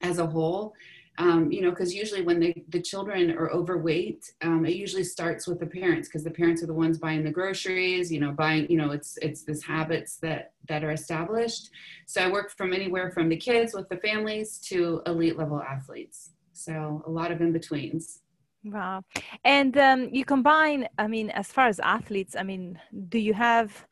as 0.00 0.18
a 0.18 0.26
whole. 0.26 0.74
Um, 1.18 1.52
you 1.52 1.60
know, 1.60 1.70
because 1.70 1.94
usually 1.94 2.22
when 2.22 2.40
the, 2.40 2.54
the 2.70 2.80
children 2.80 3.32
are 3.32 3.50
overweight, 3.50 4.32
um, 4.40 4.64
it 4.64 4.76
usually 4.76 5.04
starts 5.04 5.46
with 5.46 5.60
the 5.60 5.66
parents 5.66 6.08
because 6.08 6.24
the 6.24 6.30
parents 6.30 6.62
are 6.62 6.66
the 6.66 6.72
ones 6.72 6.96
buying 6.96 7.22
the 7.22 7.30
groceries, 7.30 8.10
you 8.10 8.18
know, 8.18 8.32
buying, 8.32 8.66
you 8.70 8.78
know, 8.78 8.92
it's 8.92 9.18
it's 9.18 9.42
this 9.42 9.62
habits 9.62 10.16
that 10.18 10.52
that 10.68 10.82
are 10.82 10.92
established. 10.92 11.68
So 12.06 12.22
I 12.22 12.30
work 12.30 12.50
from 12.50 12.72
anywhere 12.72 13.10
from 13.10 13.28
the 13.28 13.36
kids 13.36 13.74
with 13.74 13.90
the 13.90 13.98
families 13.98 14.58
to 14.68 15.02
elite 15.04 15.36
level 15.36 15.60
athletes. 15.60 16.30
So 16.54 17.02
a 17.06 17.10
lot 17.10 17.30
of 17.30 17.42
in 17.42 17.52
betweens. 17.52 18.20
Wow. 18.64 19.02
And 19.44 19.76
um, 19.76 20.08
you 20.12 20.24
combine, 20.24 20.88
I 20.96 21.08
mean, 21.08 21.28
as 21.30 21.48
far 21.48 21.66
as 21.66 21.78
athletes, 21.80 22.36
I 22.36 22.42
mean, 22.42 22.78
do 23.08 23.18
you 23.18 23.34
have 23.34 23.86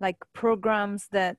like 0.00 0.16
programs 0.32 1.08
that 1.08 1.38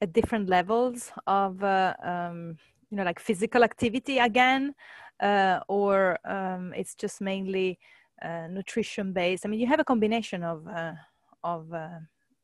at 0.00 0.12
different 0.12 0.48
levels 0.48 1.12
of 1.26 1.62
uh, 1.62 1.94
um, 2.02 2.56
you 2.90 2.96
know 2.96 3.04
like 3.04 3.20
physical 3.20 3.64
activity 3.64 4.18
again 4.18 4.74
uh, 5.20 5.60
or 5.68 6.18
um, 6.24 6.72
it's 6.74 6.94
just 6.94 7.20
mainly 7.20 7.78
uh, 8.22 8.46
nutrition 8.48 9.12
based. 9.12 9.46
I 9.46 9.48
mean 9.48 9.60
you 9.60 9.66
have 9.66 9.80
a 9.80 9.84
combination 9.84 10.42
of 10.42 10.66
uh, 10.66 10.92
of 11.44 11.72
uh, 11.72 12.00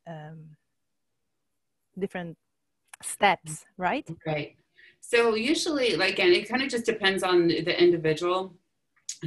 um, 0.06 0.56
different 1.98 2.36
steps 3.02 3.64
right? 3.76 4.08
Right. 4.26 4.56
So 5.00 5.34
usually 5.34 5.96
like 5.96 6.14
again 6.14 6.32
it 6.32 6.48
kind 6.48 6.62
of 6.62 6.68
just 6.68 6.86
depends 6.86 7.22
on 7.22 7.48
the 7.48 7.82
individual 7.82 8.54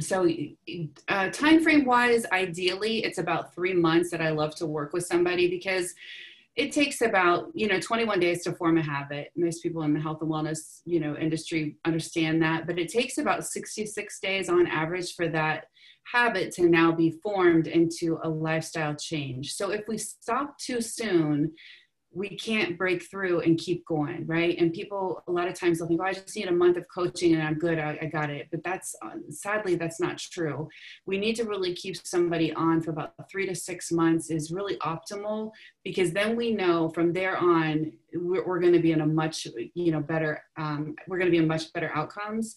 so 0.00 0.28
uh, 1.08 1.28
time 1.30 1.62
frame 1.62 1.84
wise 1.84 2.24
ideally 2.32 3.04
it's 3.04 3.18
about 3.18 3.54
three 3.54 3.74
months 3.74 4.10
that 4.10 4.22
i 4.22 4.30
love 4.30 4.54
to 4.54 4.66
work 4.66 4.92
with 4.92 5.04
somebody 5.04 5.48
because 5.48 5.94
it 6.54 6.70
takes 6.70 7.00
about 7.00 7.50
you 7.54 7.66
know 7.66 7.80
21 7.80 8.20
days 8.20 8.44
to 8.44 8.52
form 8.52 8.76
a 8.76 8.82
habit. 8.82 9.32
Most 9.36 9.62
people 9.62 9.82
in 9.82 9.94
the 9.94 10.00
health 10.00 10.20
and 10.20 10.30
wellness 10.30 10.82
you 10.84 11.00
know 11.00 11.16
industry 11.16 11.76
understand 11.84 12.42
that 12.42 12.66
but 12.66 12.78
it 12.78 12.88
takes 12.88 13.18
about 13.18 13.46
66 13.46 14.20
days 14.20 14.48
on 14.48 14.66
average 14.66 15.14
for 15.14 15.28
that 15.28 15.66
habit 16.04 16.52
to 16.52 16.68
now 16.68 16.92
be 16.92 17.10
formed 17.22 17.68
into 17.68 18.18
a 18.24 18.28
lifestyle 18.28 18.94
change. 18.94 19.54
So 19.54 19.70
if 19.70 19.86
we 19.88 19.98
stop 19.98 20.58
too 20.58 20.80
soon 20.80 21.52
we 22.14 22.36
can't 22.36 22.76
break 22.76 23.08
through 23.10 23.40
and 23.40 23.58
keep 23.58 23.86
going, 23.86 24.26
right? 24.26 24.56
And 24.58 24.72
people 24.72 25.22
a 25.26 25.32
lot 25.32 25.48
of 25.48 25.54
times 25.54 25.78
they'll 25.78 25.88
think, 25.88 26.00
"Oh, 26.00 26.04
I 26.04 26.12
just 26.12 26.36
need 26.36 26.48
a 26.48 26.52
month 26.52 26.76
of 26.76 26.84
coaching 26.94 27.34
and 27.34 27.42
I'm 27.42 27.54
good. 27.54 27.78
I, 27.78 27.98
I 28.02 28.06
got 28.06 28.30
it." 28.30 28.48
But 28.50 28.62
that's 28.62 28.94
uh, 29.02 29.10
sadly 29.30 29.76
that's 29.76 30.00
not 30.00 30.18
true. 30.18 30.68
We 31.06 31.18
need 31.18 31.36
to 31.36 31.44
really 31.44 31.74
keep 31.74 31.96
somebody 31.96 32.52
on 32.52 32.82
for 32.82 32.90
about 32.90 33.14
three 33.30 33.46
to 33.46 33.54
six 33.54 33.90
months 33.90 34.30
is 34.30 34.52
really 34.52 34.76
optimal 34.78 35.52
because 35.84 36.12
then 36.12 36.36
we 36.36 36.52
know 36.52 36.90
from 36.90 37.12
there 37.12 37.36
on 37.36 37.92
we're, 38.14 38.46
we're 38.46 38.60
going 38.60 38.74
to 38.74 38.78
be 38.80 38.92
in 38.92 39.00
a 39.00 39.06
much 39.06 39.46
you 39.74 39.92
know 39.92 40.00
better. 40.00 40.42
Um, 40.58 40.94
we're 41.08 41.18
going 41.18 41.30
to 41.30 41.36
be 41.36 41.42
in 41.42 41.48
much 41.48 41.72
better 41.72 41.90
outcomes. 41.94 42.56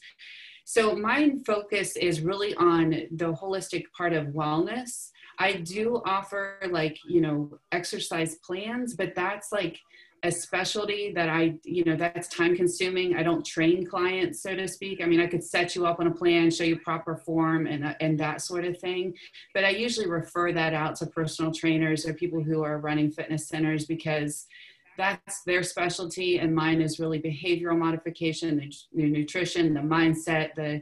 So 0.66 0.96
my 0.96 1.36
focus 1.46 1.96
is 1.96 2.22
really 2.22 2.54
on 2.56 2.90
the 3.12 3.34
holistic 3.34 3.86
part 3.96 4.14
of 4.14 4.28
wellness 4.28 5.12
I 5.38 5.54
do 5.54 6.02
offer 6.06 6.60
like, 6.70 6.98
you 7.06 7.22
know, 7.22 7.60
exercise 7.72 8.36
plans, 8.36 8.96
but 8.96 9.16
that's 9.16 9.52
like 9.52 9.80
a 10.24 10.32
specialty 10.32 11.12
that 11.14 11.30
I, 11.30 11.56
you 11.64 11.84
know, 11.84 11.96
that's 11.96 12.28
time 12.30 12.56
consuming. 12.56 13.16
I 13.16 13.22
don't 13.22 13.46
train 13.46 13.86
clients, 13.86 14.42
so 14.42 14.56
to 14.56 14.68
speak. 14.68 15.02
I 15.02 15.06
mean, 15.06 15.20
I 15.20 15.28
could 15.28 15.44
set 15.44 15.76
you 15.76 15.86
up 15.86 16.00
on 16.00 16.08
a 16.08 16.12
plan, 16.12 16.50
show 16.50 16.64
you 16.64 16.80
proper 16.80 17.18
form 17.18 17.68
and, 17.68 17.96
and 18.00 18.20
that 18.20 18.42
sort 18.42 18.66
of 18.66 18.80
thing. 18.80 19.14
But 19.54 19.66
I 19.66 19.70
usually 19.70 20.08
refer 20.08 20.52
that 20.54 20.74
out 20.74 20.96
to 20.98 21.08
personal 21.08 21.52
trainers 21.52 22.08
or 22.08 22.14
people 22.14 22.42
who 22.42 22.64
are 22.64 22.80
running 22.80 23.12
fitness 23.12 23.48
centers 23.48 23.86
because 23.86 24.48
that's 24.98 25.44
their 25.44 25.64
specialty 25.64 26.40
and 26.40 26.54
mine 26.54 26.82
is 26.82 27.00
really 27.00 27.22
behavioral 27.22 27.78
modification 27.78 28.58
the, 28.58 28.72
the 28.94 29.10
nutrition 29.10 29.74
the 29.74 29.80
mindset 29.80 30.54
the 30.56 30.82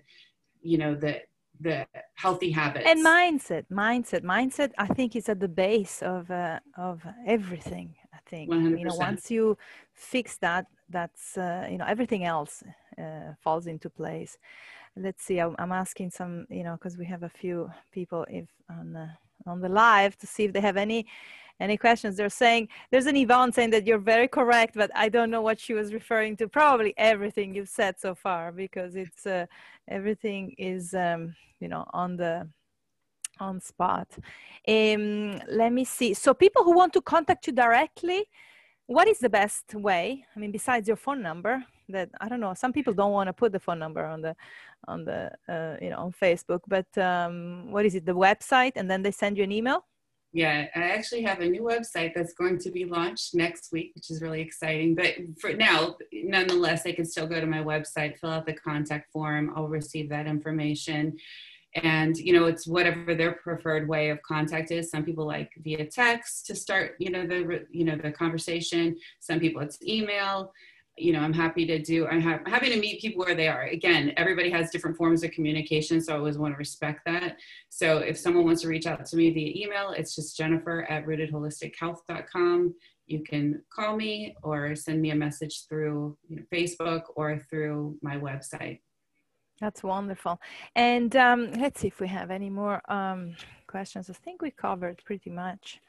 you 0.61 0.77
know 0.77 0.95
the 0.95 1.21
the 1.61 1.85
healthy 2.15 2.51
habits. 2.51 2.85
And 2.85 3.05
mindset 3.05 3.65
mindset 3.71 4.23
mindset 4.23 4.71
i 4.77 4.87
think 4.87 5.15
is 5.15 5.29
at 5.29 5.39
the 5.39 5.47
base 5.47 6.01
of 6.01 6.29
uh, 6.31 6.59
of 6.77 7.01
everything 7.25 7.95
i 8.13 8.19
think. 8.29 8.49
100%. 8.49 8.79
you 8.79 8.85
know 8.85 8.95
once 8.95 9.29
you 9.31 9.57
fix 9.93 10.37
that 10.37 10.65
that's 10.89 11.37
uh, 11.37 11.67
you 11.71 11.77
know 11.77 11.85
everything 11.85 12.23
else 12.23 12.63
uh, 12.99 13.33
falls 13.41 13.65
into 13.67 13.89
place. 13.89 14.37
Let's 14.95 15.23
see 15.23 15.39
i'm 15.39 15.71
asking 15.71 16.11
some 16.11 16.45
you 16.49 16.63
know 16.63 16.73
because 16.73 16.97
we 16.97 17.05
have 17.05 17.23
a 17.23 17.29
few 17.29 17.71
people 17.91 18.25
if 18.29 18.47
on 18.69 18.93
the 18.93 19.09
on 19.47 19.59
the 19.59 19.69
live 19.69 20.15
to 20.17 20.27
see 20.27 20.43
if 20.45 20.53
they 20.53 20.61
have 20.61 20.77
any 20.77 21.07
any 21.63 21.77
questions? 21.77 22.17
They're 22.17 22.41
saying 22.45 22.63
there's 22.91 23.05
an 23.05 23.17
yvonne 23.17 23.51
saying 23.51 23.71
that 23.71 23.85
you're 23.87 24.05
very 24.15 24.27
correct 24.27 24.73
but 24.81 24.89
i 24.95 25.07
don't 25.15 25.31
know 25.33 25.43
what 25.49 25.59
she 25.59 25.73
was 25.79 25.93
referring 25.99 26.33
to. 26.37 26.47
Probably 26.47 26.93
everything 26.97 27.47
you've 27.55 27.75
said 27.81 27.93
so 28.05 28.11
far 28.25 28.51
because 28.51 28.91
it's 28.95 29.25
uh, 29.25 29.45
everything 29.97 30.43
is 30.57 30.93
um, 30.93 31.21
you 31.61 31.69
know 31.71 31.83
on 32.03 32.09
the 32.21 32.33
on 33.39 33.59
spot. 33.71 34.09
Um, 34.67 35.39
let 35.61 35.71
me 35.77 35.83
see. 35.97 36.13
So 36.13 36.33
people 36.33 36.63
who 36.63 36.73
want 36.81 36.93
to 36.93 37.01
contact 37.01 37.47
you 37.47 37.53
directly 37.53 38.21
what 38.87 39.07
is 39.07 39.19
the 39.19 39.29
best 39.29 39.73
way? 39.73 40.25
I 40.35 40.39
mean 40.39 40.51
besides 40.51 40.87
your 40.89 40.97
phone 40.97 41.21
number 41.21 41.63
that 41.89 42.09
i 42.21 42.29
don't 42.29 42.39
know 42.39 42.53
some 42.53 42.73
people 42.73 42.93
don't 42.93 43.11
want 43.11 43.27
to 43.27 43.33
put 43.33 43.51
the 43.51 43.59
phone 43.59 43.79
number 43.79 44.05
on 44.05 44.21
the 44.21 44.35
on 44.87 45.05
the 45.05 45.31
uh, 45.47 45.75
you 45.81 45.89
know 45.89 45.97
on 45.97 46.11
facebook 46.11 46.61
but 46.67 46.85
um, 46.97 47.71
what 47.71 47.85
is 47.85 47.95
it 47.95 48.05
the 48.05 48.15
website 48.15 48.73
and 48.75 48.89
then 48.89 49.01
they 49.01 49.11
send 49.11 49.37
you 49.37 49.43
an 49.43 49.51
email 49.51 49.85
yeah, 50.33 50.65
I 50.75 50.81
actually 50.81 51.21
have 51.21 51.41
a 51.41 51.47
new 51.47 51.61
website 51.61 52.15
that's 52.15 52.33
going 52.33 52.57
to 52.59 52.71
be 52.71 52.85
launched 52.85 53.35
next 53.35 53.71
week, 53.71 53.91
which 53.93 54.09
is 54.09 54.19
really 54.19 54.41
exciting. 54.41 54.95
But 54.95 55.13
for 55.39 55.53
now, 55.53 55.95
nonetheless, 56.11 56.81
they 56.81 56.93
can 56.93 57.05
still 57.05 57.27
go 57.27 57.39
to 57.39 57.45
my 57.45 57.59
website, 57.59 58.17
fill 58.17 58.31
out 58.31 58.47
the 58.47 58.53
contact 58.53 59.11
form. 59.11 59.53
I'll 59.55 59.67
receive 59.67 60.09
that 60.09 60.25
information. 60.25 61.15
And, 61.75 62.17
you 62.17 62.33
know, 62.33 62.45
it's 62.45 62.65
whatever 62.65 63.13
their 63.13 63.33
preferred 63.33 63.87
way 63.87 64.09
of 64.09 64.23
contact 64.23 64.71
is. 64.71 64.89
Some 64.89 65.03
people 65.03 65.27
like 65.27 65.51
via 65.63 65.85
text 65.85 66.47
to 66.47 66.55
start, 66.55 66.95
you 66.97 67.11
know, 67.11 67.27
the, 67.27 67.67
you 67.71 67.85
know, 67.85 67.95
the 67.95 68.11
conversation. 68.11 68.97
Some 69.19 69.39
people 69.39 69.61
it's 69.61 69.81
email 69.83 70.51
you 70.95 71.11
know, 71.11 71.19
I'm 71.19 71.33
happy 71.33 71.65
to 71.65 71.79
do, 71.79 72.05
I'm 72.07 72.21
ha- 72.21 72.39
happy 72.45 72.69
to 72.69 72.79
meet 72.79 73.01
people 73.01 73.25
where 73.25 73.35
they 73.35 73.47
are. 73.47 73.63
Again, 73.63 74.13
everybody 74.15 74.49
has 74.51 74.69
different 74.69 74.95
forms 74.95 75.23
of 75.23 75.31
communication, 75.31 75.99
so 75.99 76.13
I 76.13 76.17
always 76.17 76.37
want 76.37 76.53
to 76.53 76.57
respect 76.57 77.01
that. 77.05 77.37
So 77.69 77.97
if 77.97 78.17
someone 78.17 78.45
wants 78.45 78.61
to 78.61 78.67
reach 78.67 78.85
out 78.85 79.03
to 79.03 79.15
me 79.15 79.31
via 79.31 79.65
email, 79.65 79.91
it's 79.91 80.15
just 80.15 80.37
jennifer 80.37 80.85
at 80.89 81.05
rootedholistichealth.com. 81.05 82.75
You 83.07 83.23
can 83.23 83.61
call 83.73 83.95
me 83.95 84.35
or 84.43 84.75
send 84.75 85.01
me 85.01 85.11
a 85.11 85.15
message 85.15 85.67
through 85.67 86.15
you 86.29 86.37
know, 86.37 86.43
Facebook 86.53 87.03
or 87.15 87.39
through 87.49 87.97
my 88.01 88.17
website. 88.17 88.79
That's 89.59 89.83
wonderful. 89.83 90.39
And 90.75 91.15
um, 91.15 91.53
let's 91.53 91.81
see 91.81 91.87
if 91.87 91.99
we 91.99 92.07
have 92.07 92.31
any 92.31 92.49
more 92.49 92.81
um, 92.91 93.35
questions. 93.67 94.09
I 94.09 94.13
think 94.13 94.41
we 94.41 94.51
covered 94.51 95.01
pretty 95.05 95.29
much 95.29 95.79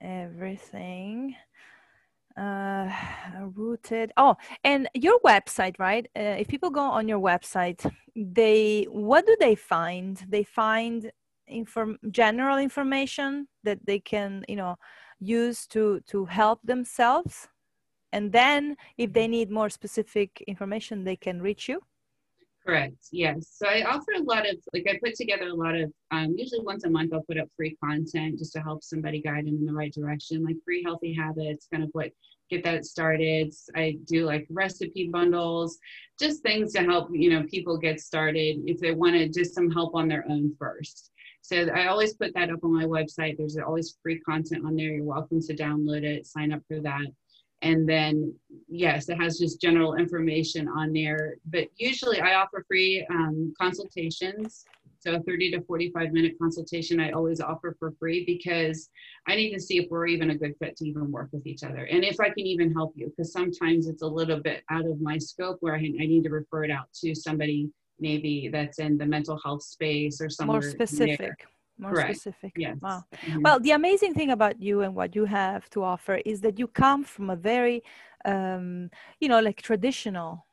everything 0.00 1.34
uh 2.36 2.88
rooted 3.54 4.12
oh 4.16 4.36
and 4.64 4.88
your 4.94 5.18
website 5.20 5.74
right? 5.78 6.06
Uh, 6.16 6.36
if 6.38 6.48
people 6.48 6.70
go 6.70 6.80
on 6.80 7.08
your 7.08 7.20
website 7.20 7.90
they 8.14 8.86
what 8.90 9.26
do 9.26 9.36
they 9.40 9.54
find? 9.54 10.24
They 10.28 10.42
find 10.44 11.10
inform 11.48 11.98
general 12.10 12.58
information 12.58 13.46
that 13.62 13.78
they 13.86 14.00
can 14.00 14.44
you 14.48 14.56
know 14.56 14.76
use 15.20 15.66
to 15.68 16.00
to 16.08 16.24
help 16.26 16.60
themselves? 16.64 17.48
And 18.12 18.32
then 18.32 18.76
if 18.96 19.12
they 19.12 19.28
need 19.28 19.50
more 19.50 19.68
specific 19.70 20.42
information 20.46 21.04
they 21.04 21.16
can 21.16 21.42
reach 21.42 21.68
you 21.68 21.80
correct 22.66 22.96
yes 23.12 23.48
so 23.52 23.66
i 23.66 23.84
offer 23.84 24.12
a 24.16 24.22
lot 24.22 24.48
of 24.48 24.56
like 24.74 24.86
i 24.88 24.98
put 25.02 25.14
together 25.14 25.48
a 25.48 25.54
lot 25.54 25.74
of 25.74 25.92
um, 26.10 26.34
usually 26.36 26.60
once 26.64 26.84
a 26.84 26.90
month 26.90 27.12
i'll 27.12 27.22
put 27.22 27.38
up 27.38 27.48
free 27.56 27.76
content 27.82 28.38
just 28.38 28.52
to 28.52 28.60
help 28.60 28.82
somebody 28.82 29.20
guide 29.20 29.46
them 29.46 29.56
in 29.56 29.64
the 29.64 29.72
right 29.72 29.92
direction 29.92 30.42
like 30.44 30.56
free 30.64 30.82
healthy 30.82 31.14
habits 31.14 31.68
kind 31.72 31.84
of 31.84 31.90
what 31.92 32.10
get 32.50 32.64
that 32.64 32.84
started 32.84 33.52
i 33.76 33.96
do 34.06 34.24
like 34.24 34.46
recipe 34.50 35.08
bundles 35.12 35.78
just 36.18 36.42
things 36.42 36.72
to 36.72 36.82
help 36.82 37.08
you 37.12 37.30
know 37.30 37.44
people 37.44 37.78
get 37.78 38.00
started 38.00 38.56
if 38.66 38.78
they 38.80 38.92
want 38.92 39.14
to 39.14 39.28
just 39.28 39.54
some 39.54 39.70
help 39.70 39.94
on 39.94 40.08
their 40.08 40.24
own 40.28 40.54
first 40.58 41.10
so 41.46 41.68
I 41.72 41.86
always 41.86 42.12
put 42.12 42.34
that 42.34 42.50
up 42.50 42.64
on 42.64 42.74
my 42.74 42.86
website. 42.86 43.36
There's 43.38 43.56
always 43.56 43.96
free 44.02 44.18
content 44.18 44.66
on 44.66 44.74
there. 44.74 44.86
You're 44.86 45.04
welcome 45.04 45.40
to 45.42 45.54
download 45.54 46.02
it, 46.02 46.26
sign 46.26 46.52
up 46.52 46.60
for 46.66 46.80
that. 46.80 47.06
And 47.62 47.88
then, 47.88 48.34
yes, 48.68 49.08
it 49.08 49.16
has 49.16 49.38
just 49.38 49.60
general 49.60 49.94
information 49.94 50.68
on 50.68 50.92
there. 50.92 51.36
But 51.46 51.68
usually 51.76 52.20
I 52.20 52.34
offer 52.34 52.64
free 52.68 53.06
um, 53.10 53.54
consultations. 53.60 54.64
So 54.98 55.14
a 55.14 55.20
30 55.20 55.52
to 55.52 55.60
45 55.62 56.12
minute 56.12 56.32
consultation 56.40 56.98
I 56.98 57.12
always 57.12 57.40
offer 57.40 57.76
for 57.78 57.92
free 57.98 58.24
because 58.24 58.90
I 59.28 59.36
need 59.36 59.52
to 59.52 59.60
see 59.60 59.78
if 59.78 59.88
we're 59.88 60.06
even 60.06 60.30
a 60.30 60.36
good 60.36 60.54
fit 60.58 60.76
to 60.78 60.88
even 60.88 61.12
work 61.12 61.28
with 61.32 61.46
each 61.46 61.62
other. 61.62 61.84
And 61.84 62.04
if 62.04 62.18
I 62.18 62.28
can 62.28 62.40
even 62.40 62.72
help 62.72 62.92
you, 62.96 63.06
because 63.08 63.32
sometimes 63.32 63.86
it's 63.86 64.02
a 64.02 64.06
little 64.06 64.40
bit 64.40 64.64
out 64.70 64.84
of 64.84 65.00
my 65.00 65.16
scope 65.18 65.58
where 65.60 65.74
I, 65.74 65.78
I 65.78 66.06
need 66.06 66.24
to 66.24 66.30
refer 66.30 66.64
it 66.64 66.70
out 66.70 66.92
to 67.04 67.14
somebody 67.14 67.70
maybe 68.00 68.50
that's 68.52 68.78
in 68.78 68.98
the 68.98 69.06
mental 69.06 69.40
health 69.42 69.62
space 69.62 70.20
or 70.20 70.28
somewhere 70.28 70.60
more 70.60 70.70
specific 70.70 71.18
there. 71.18 71.36
More 71.78 71.94
Correct. 71.94 72.20
specific 72.20 72.54
Yes. 72.56 72.76
wow 72.80 73.02
Mhm. 73.26 73.42
well 73.44 73.60
the 73.60 73.72
amazing 73.72 74.14
thing 74.14 74.30
about 74.30 74.60
you 74.60 74.80
and 74.82 74.94
what 74.94 75.14
you 75.14 75.24
have 75.24 75.68
to 75.70 75.82
offer 75.82 76.16
is 76.24 76.40
that 76.40 76.58
you 76.58 76.66
come 76.66 77.04
from 77.04 77.30
a 77.30 77.36
very 77.36 77.82
um, 78.24 78.90
you 79.20 79.28
know 79.28 79.40
like 79.40 79.60
traditional 79.62 80.46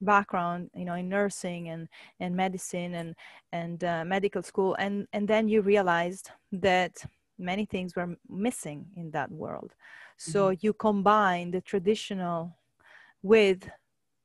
background 0.00 0.70
you 0.74 0.84
know 0.84 0.94
in 0.94 1.08
nursing 1.08 1.68
and 1.70 1.88
and 2.20 2.36
medicine 2.36 2.94
and 2.94 3.14
and 3.52 3.82
uh, 3.84 4.04
medical 4.04 4.42
school 4.42 4.74
and 4.78 5.06
and 5.12 5.26
then 5.26 5.48
you 5.48 5.62
realized 5.62 6.30
that 6.52 7.02
many 7.38 7.64
things 7.64 7.96
were 7.96 8.16
missing 8.28 8.86
in 8.96 9.10
that 9.10 9.30
world 9.30 9.74
so 10.18 10.50
you 10.60 10.72
combine 10.74 11.50
the 11.50 11.60
traditional 11.62 12.58
with 13.22 13.68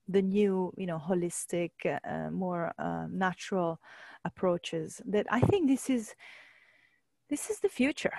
the 0.08 0.22
new 0.22 0.74
you 0.78 0.86
know 0.86 1.00
holistic 1.00 1.72
uh, 1.86 2.30
more 2.32 2.74
uh, 2.80 3.08
natural 3.10 3.80
approaches 4.26 5.02
that 5.06 5.26
i 5.30 5.40
think 5.40 5.68
this 5.68 5.90
is 5.90 6.16
this 7.32 7.50
is 7.50 7.60
the 7.62 7.70
future. 7.70 8.14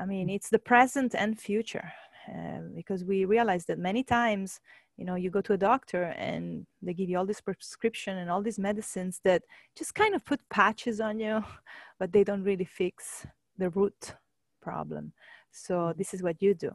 I 0.00 0.06
mean 0.06 0.30
it's 0.30 0.48
the 0.48 0.58
present 0.58 1.14
and 1.14 1.38
future 1.38 1.92
um, 2.32 2.72
because 2.74 3.04
we 3.04 3.26
realize 3.26 3.66
that 3.66 3.78
many 3.78 4.02
times 4.02 4.60
you 4.96 5.04
know 5.04 5.16
you 5.16 5.28
go 5.28 5.42
to 5.42 5.52
a 5.52 5.64
doctor 5.70 6.04
and 6.16 6.64
they 6.80 6.94
give 6.94 7.10
you 7.10 7.18
all 7.18 7.26
this 7.26 7.42
prescription 7.42 8.16
and 8.18 8.30
all 8.30 8.40
these 8.40 8.58
medicines 8.58 9.20
that 9.24 9.42
just 9.76 9.94
kind 9.94 10.14
of 10.14 10.24
put 10.24 10.40
patches 10.48 11.00
on 11.00 11.20
you 11.20 11.44
but 11.98 12.12
they 12.12 12.24
don't 12.24 12.44
really 12.44 12.64
fix 12.64 13.26
the 13.58 13.68
root 13.70 14.14
problem. 14.62 15.12
So 15.50 15.92
this 15.98 16.14
is 16.14 16.22
what 16.22 16.40
you 16.40 16.54
do. 16.54 16.72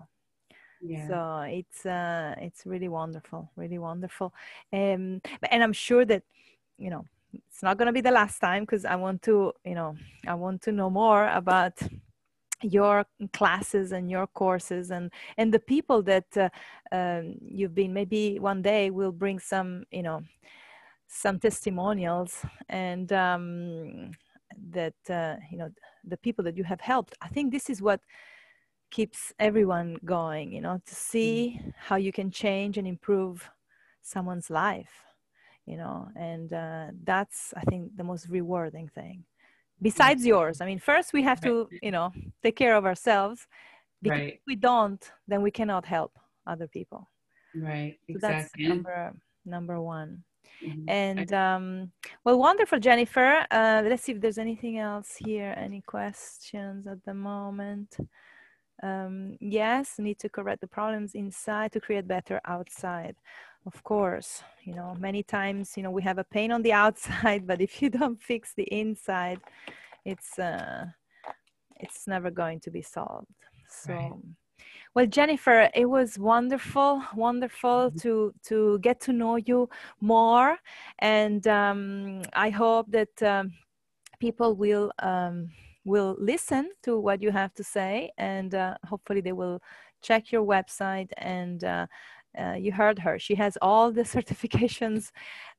Yeah. 0.79 1.07
so 1.07 1.19
it's 1.59 1.85
uh 1.87 2.35
it's 2.37 2.61
really 2.67 2.89
wonderful 2.89 3.49
really 3.55 3.79
wonderful. 3.79 4.33
Um 4.71 5.21
and 5.53 5.63
i'm 5.63 5.73
sure 5.73 6.05
that 6.05 6.23
you 6.77 6.91
know 6.91 7.05
it's 7.47 7.63
not 7.63 7.77
going 7.77 7.87
to 7.87 7.93
be 7.93 8.01
the 8.01 8.11
last 8.11 8.39
time 8.39 8.63
because 8.63 8.85
i 8.85 8.95
want 8.95 9.21
to 9.21 9.51
you 9.65 9.75
know 9.75 9.95
i 10.27 10.33
want 10.33 10.61
to 10.61 10.71
know 10.71 10.89
more 10.89 11.27
about 11.29 11.73
your 12.61 13.05
classes 13.33 13.91
and 13.91 14.09
your 14.09 14.27
courses 14.27 14.91
and 14.91 15.11
and 15.37 15.53
the 15.53 15.59
people 15.59 16.01
that 16.03 16.25
uh, 16.37 16.49
um, 16.91 17.35
you've 17.41 17.75
been. 17.75 17.93
Maybe 17.93 18.39
one 18.39 18.61
day 18.61 18.89
we'll 18.89 19.11
bring 19.11 19.39
some 19.39 19.83
you 19.91 20.03
know 20.03 20.21
some 21.07 21.39
testimonials 21.39 22.43
and 22.69 23.11
um, 23.13 24.11
that 24.71 24.95
uh, 25.09 25.35
you 25.51 25.57
know 25.57 25.69
the 26.03 26.17
people 26.17 26.43
that 26.45 26.57
you 26.57 26.63
have 26.63 26.81
helped. 26.81 27.15
I 27.21 27.27
think 27.27 27.51
this 27.51 27.69
is 27.69 27.81
what 27.81 28.01
keeps 28.89 29.33
everyone 29.37 29.97
going 30.05 30.53
you 30.53 30.61
know 30.61 30.81
to 30.85 30.95
see 30.95 31.59
how 31.75 31.97
you 31.97 32.13
can 32.13 32.31
change 32.31 32.77
and 32.77 32.87
improve 32.87 33.49
someone's 34.01 34.49
life 34.49 35.03
you 35.67 35.77
know 35.77 36.07
and 36.15 36.53
uh, 36.53 36.87
that's 37.03 37.53
i 37.57 37.61
think 37.69 37.95
the 37.97 38.03
most 38.03 38.27
rewarding 38.29 38.87
thing 38.87 39.23
besides 39.81 40.25
yours 40.25 40.61
i 40.61 40.65
mean 40.65 40.79
first 40.79 41.13
we 41.13 41.21
have 41.21 41.39
to 41.41 41.69
you 41.81 41.91
know 41.91 42.11
take 42.41 42.55
care 42.55 42.75
of 42.75 42.85
ourselves 42.85 43.47
because 44.01 44.19
Right. 44.21 44.33
if 44.35 44.41
we 44.47 44.55
don't 44.55 45.11
then 45.27 45.41
we 45.41 45.51
cannot 45.51 45.85
help 45.85 46.17
other 46.47 46.67
people 46.67 47.07
Right. 47.55 47.97
so 48.11 48.19
that's 48.19 48.45
Exactly. 48.45 48.67
number 48.67 49.13
number 49.45 49.81
one 49.81 50.23
Mhm. 50.63 50.85
and 50.89 51.33
um, 51.33 51.91
well 52.23 52.39
wonderful 52.39 52.79
jennifer 52.79 53.45
uh, 53.51 53.81
let's 53.85 54.03
see 54.03 54.13
if 54.13 54.21
there's 54.21 54.37
anything 54.39 54.79
else 54.79 55.15
here 55.17 55.53
any 55.57 55.81
questions 55.81 56.87
at 56.87 57.03
the 57.05 57.13
moment 57.13 57.97
um, 58.83 59.35
yes 59.39 59.99
need 59.99 60.19
to 60.19 60.29
correct 60.29 60.61
the 60.61 60.67
problems 60.67 61.15
inside 61.15 61.71
to 61.71 61.79
create 61.79 62.07
better 62.07 62.39
outside 62.45 63.15
of 63.65 63.83
course 63.83 64.43
you 64.63 64.73
know 64.73 64.95
many 64.99 65.23
times 65.23 65.75
you 65.77 65.83
know 65.83 65.91
we 65.91 66.01
have 66.03 66.17
a 66.19 66.23
pain 66.23 66.51
on 66.51 66.61
the 66.61 66.73
outside 66.85 67.47
but 67.47 67.61
if 67.61 67.81
you 67.81 67.89
don't 67.89 68.21
fix 68.21 68.53
the 68.55 68.63
inside 68.73 69.39
it's 70.05 70.37
uh, 70.39 70.85
it's 71.77 72.07
never 72.07 72.29
going 72.31 72.59
to 72.59 72.71
be 72.71 72.81
solved 72.81 73.27
so 73.69 73.93
Right. 73.93 74.13
well 74.95 75.05
jennifer 75.05 75.69
it 75.73 75.89
was 75.89 76.17
wonderful 76.19 77.03
wonderful 77.15 77.91
Mhm. 77.91 77.97
to 77.97 78.33
to 78.43 78.79
get 78.79 78.99
to 79.01 79.13
know 79.13 79.35
you 79.37 79.69
more 80.01 80.57
and 80.99 81.47
um, 81.47 82.21
i 82.33 82.49
hope 82.49 82.89
that 82.91 83.21
um, 83.23 83.51
people 84.19 84.55
will 84.55 84.91
um, 84.99 85.49
will 85.87 86.15
listen 86.19 86.69
to 86.83 86.99
what 86.99 87.21
you 87.21 87.31
have 87.31 87.53
to 87.55 87.63
say 87.63 88.11
and 88.17 88.53
uh, 88.53 88.75
hopefully 88.85 89.21
they 89.21 89.31
will 89.31 89.59
check 90.01 90.31
your 90.31 90.43
website 90.43 91.09
and 91.17 91.63
uh, 91.63 91.87
uh, 92.37 92.53
you 92.53 92.71
heard 92.71 92.99
her. 92.99 93.17
She 93.17 93.35
has 93.35 93.57
all 93.61 93.91
the 93.91 94.01
certifications 94.15 95.11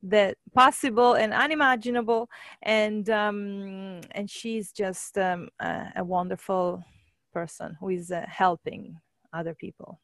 that 0.03 0.37
possible 0.53 1.15
and 1.15 1.33
unimaginable 1.33 2.29
and 2.61 3.09
um, 3.09 4.01
and 4.11 4.29
she's 4.29 4.71
just 4.71 5.17
um, 5.17 5.49
a, 5.59 5.87
a 5.97 6.03
wonderful 6.03 6.83
person 7.33 7.75
who 7.79 7.89
is 7.89 8.11
uh, 8.11 8.23
helping 8.27 8.95
other 9.33 9.55
people 9.55 9.99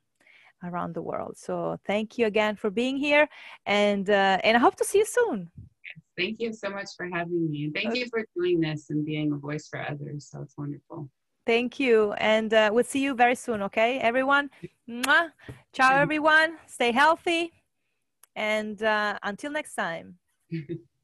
around 0.64 0.94
the 0.96 1.02
world. 1.02 1.38
So 1.38 1.78
thank 1.86 2.18
you 2.18 2.26
again 2.26 2.56
for 2.56 2.70
being 2.70 2.98
here 2.98 3.28
and 3.66 4.10
uh, 4.10 4.40
and 4.44 4.58
i 4.58 4.60
hope 4.60 4.76
to 4.78 4.84
see 4.84 5.00
you 5.00 5.06
soon 5.06 5.52
Thank 6.18 6.40
you 6.40 6.54
so 6.54 6.70
much 6.70 6.90
for 6.96 7.10
having 7.12 7.50
me. 7.50 7.66
And 7.66 7.74
thank 7.74 7.96
you 7.96 8.08
for 8.08 8.26
doing 8.36 8.60
this 8.60 8.90
and 8.90 9.06
being 9.06 9.32
a 9.34 9.38
voice 9.38 9.68
for 9.68 9.82
others. 9.82 10.30
So 10.32 10.42
it's 10.42 10.58
wonderful. 10.58 11.10
Thank 11.46 11.80
you. 11.80 12.14
And 12.14 12.54
uh, 12.54 12.72
we'll 12.74 12.84
see 12.84 13.02
you 13.02 13.14
very 13.14 13.36
soon, 13.36 13.62
okay, 13.64 14.00
everyone? 14.00 14.50
Mwah. 14.90 15.32
Ciao, 15.74 15.96
everyone. 15.98 16.58
Stay 16.66 16.92
healthy. 16.92 17.52
And 18.36 18.82
uh, 18.82 19.20
until 19.22 19.52
next 19.52 19.76
time. 19.76 20.18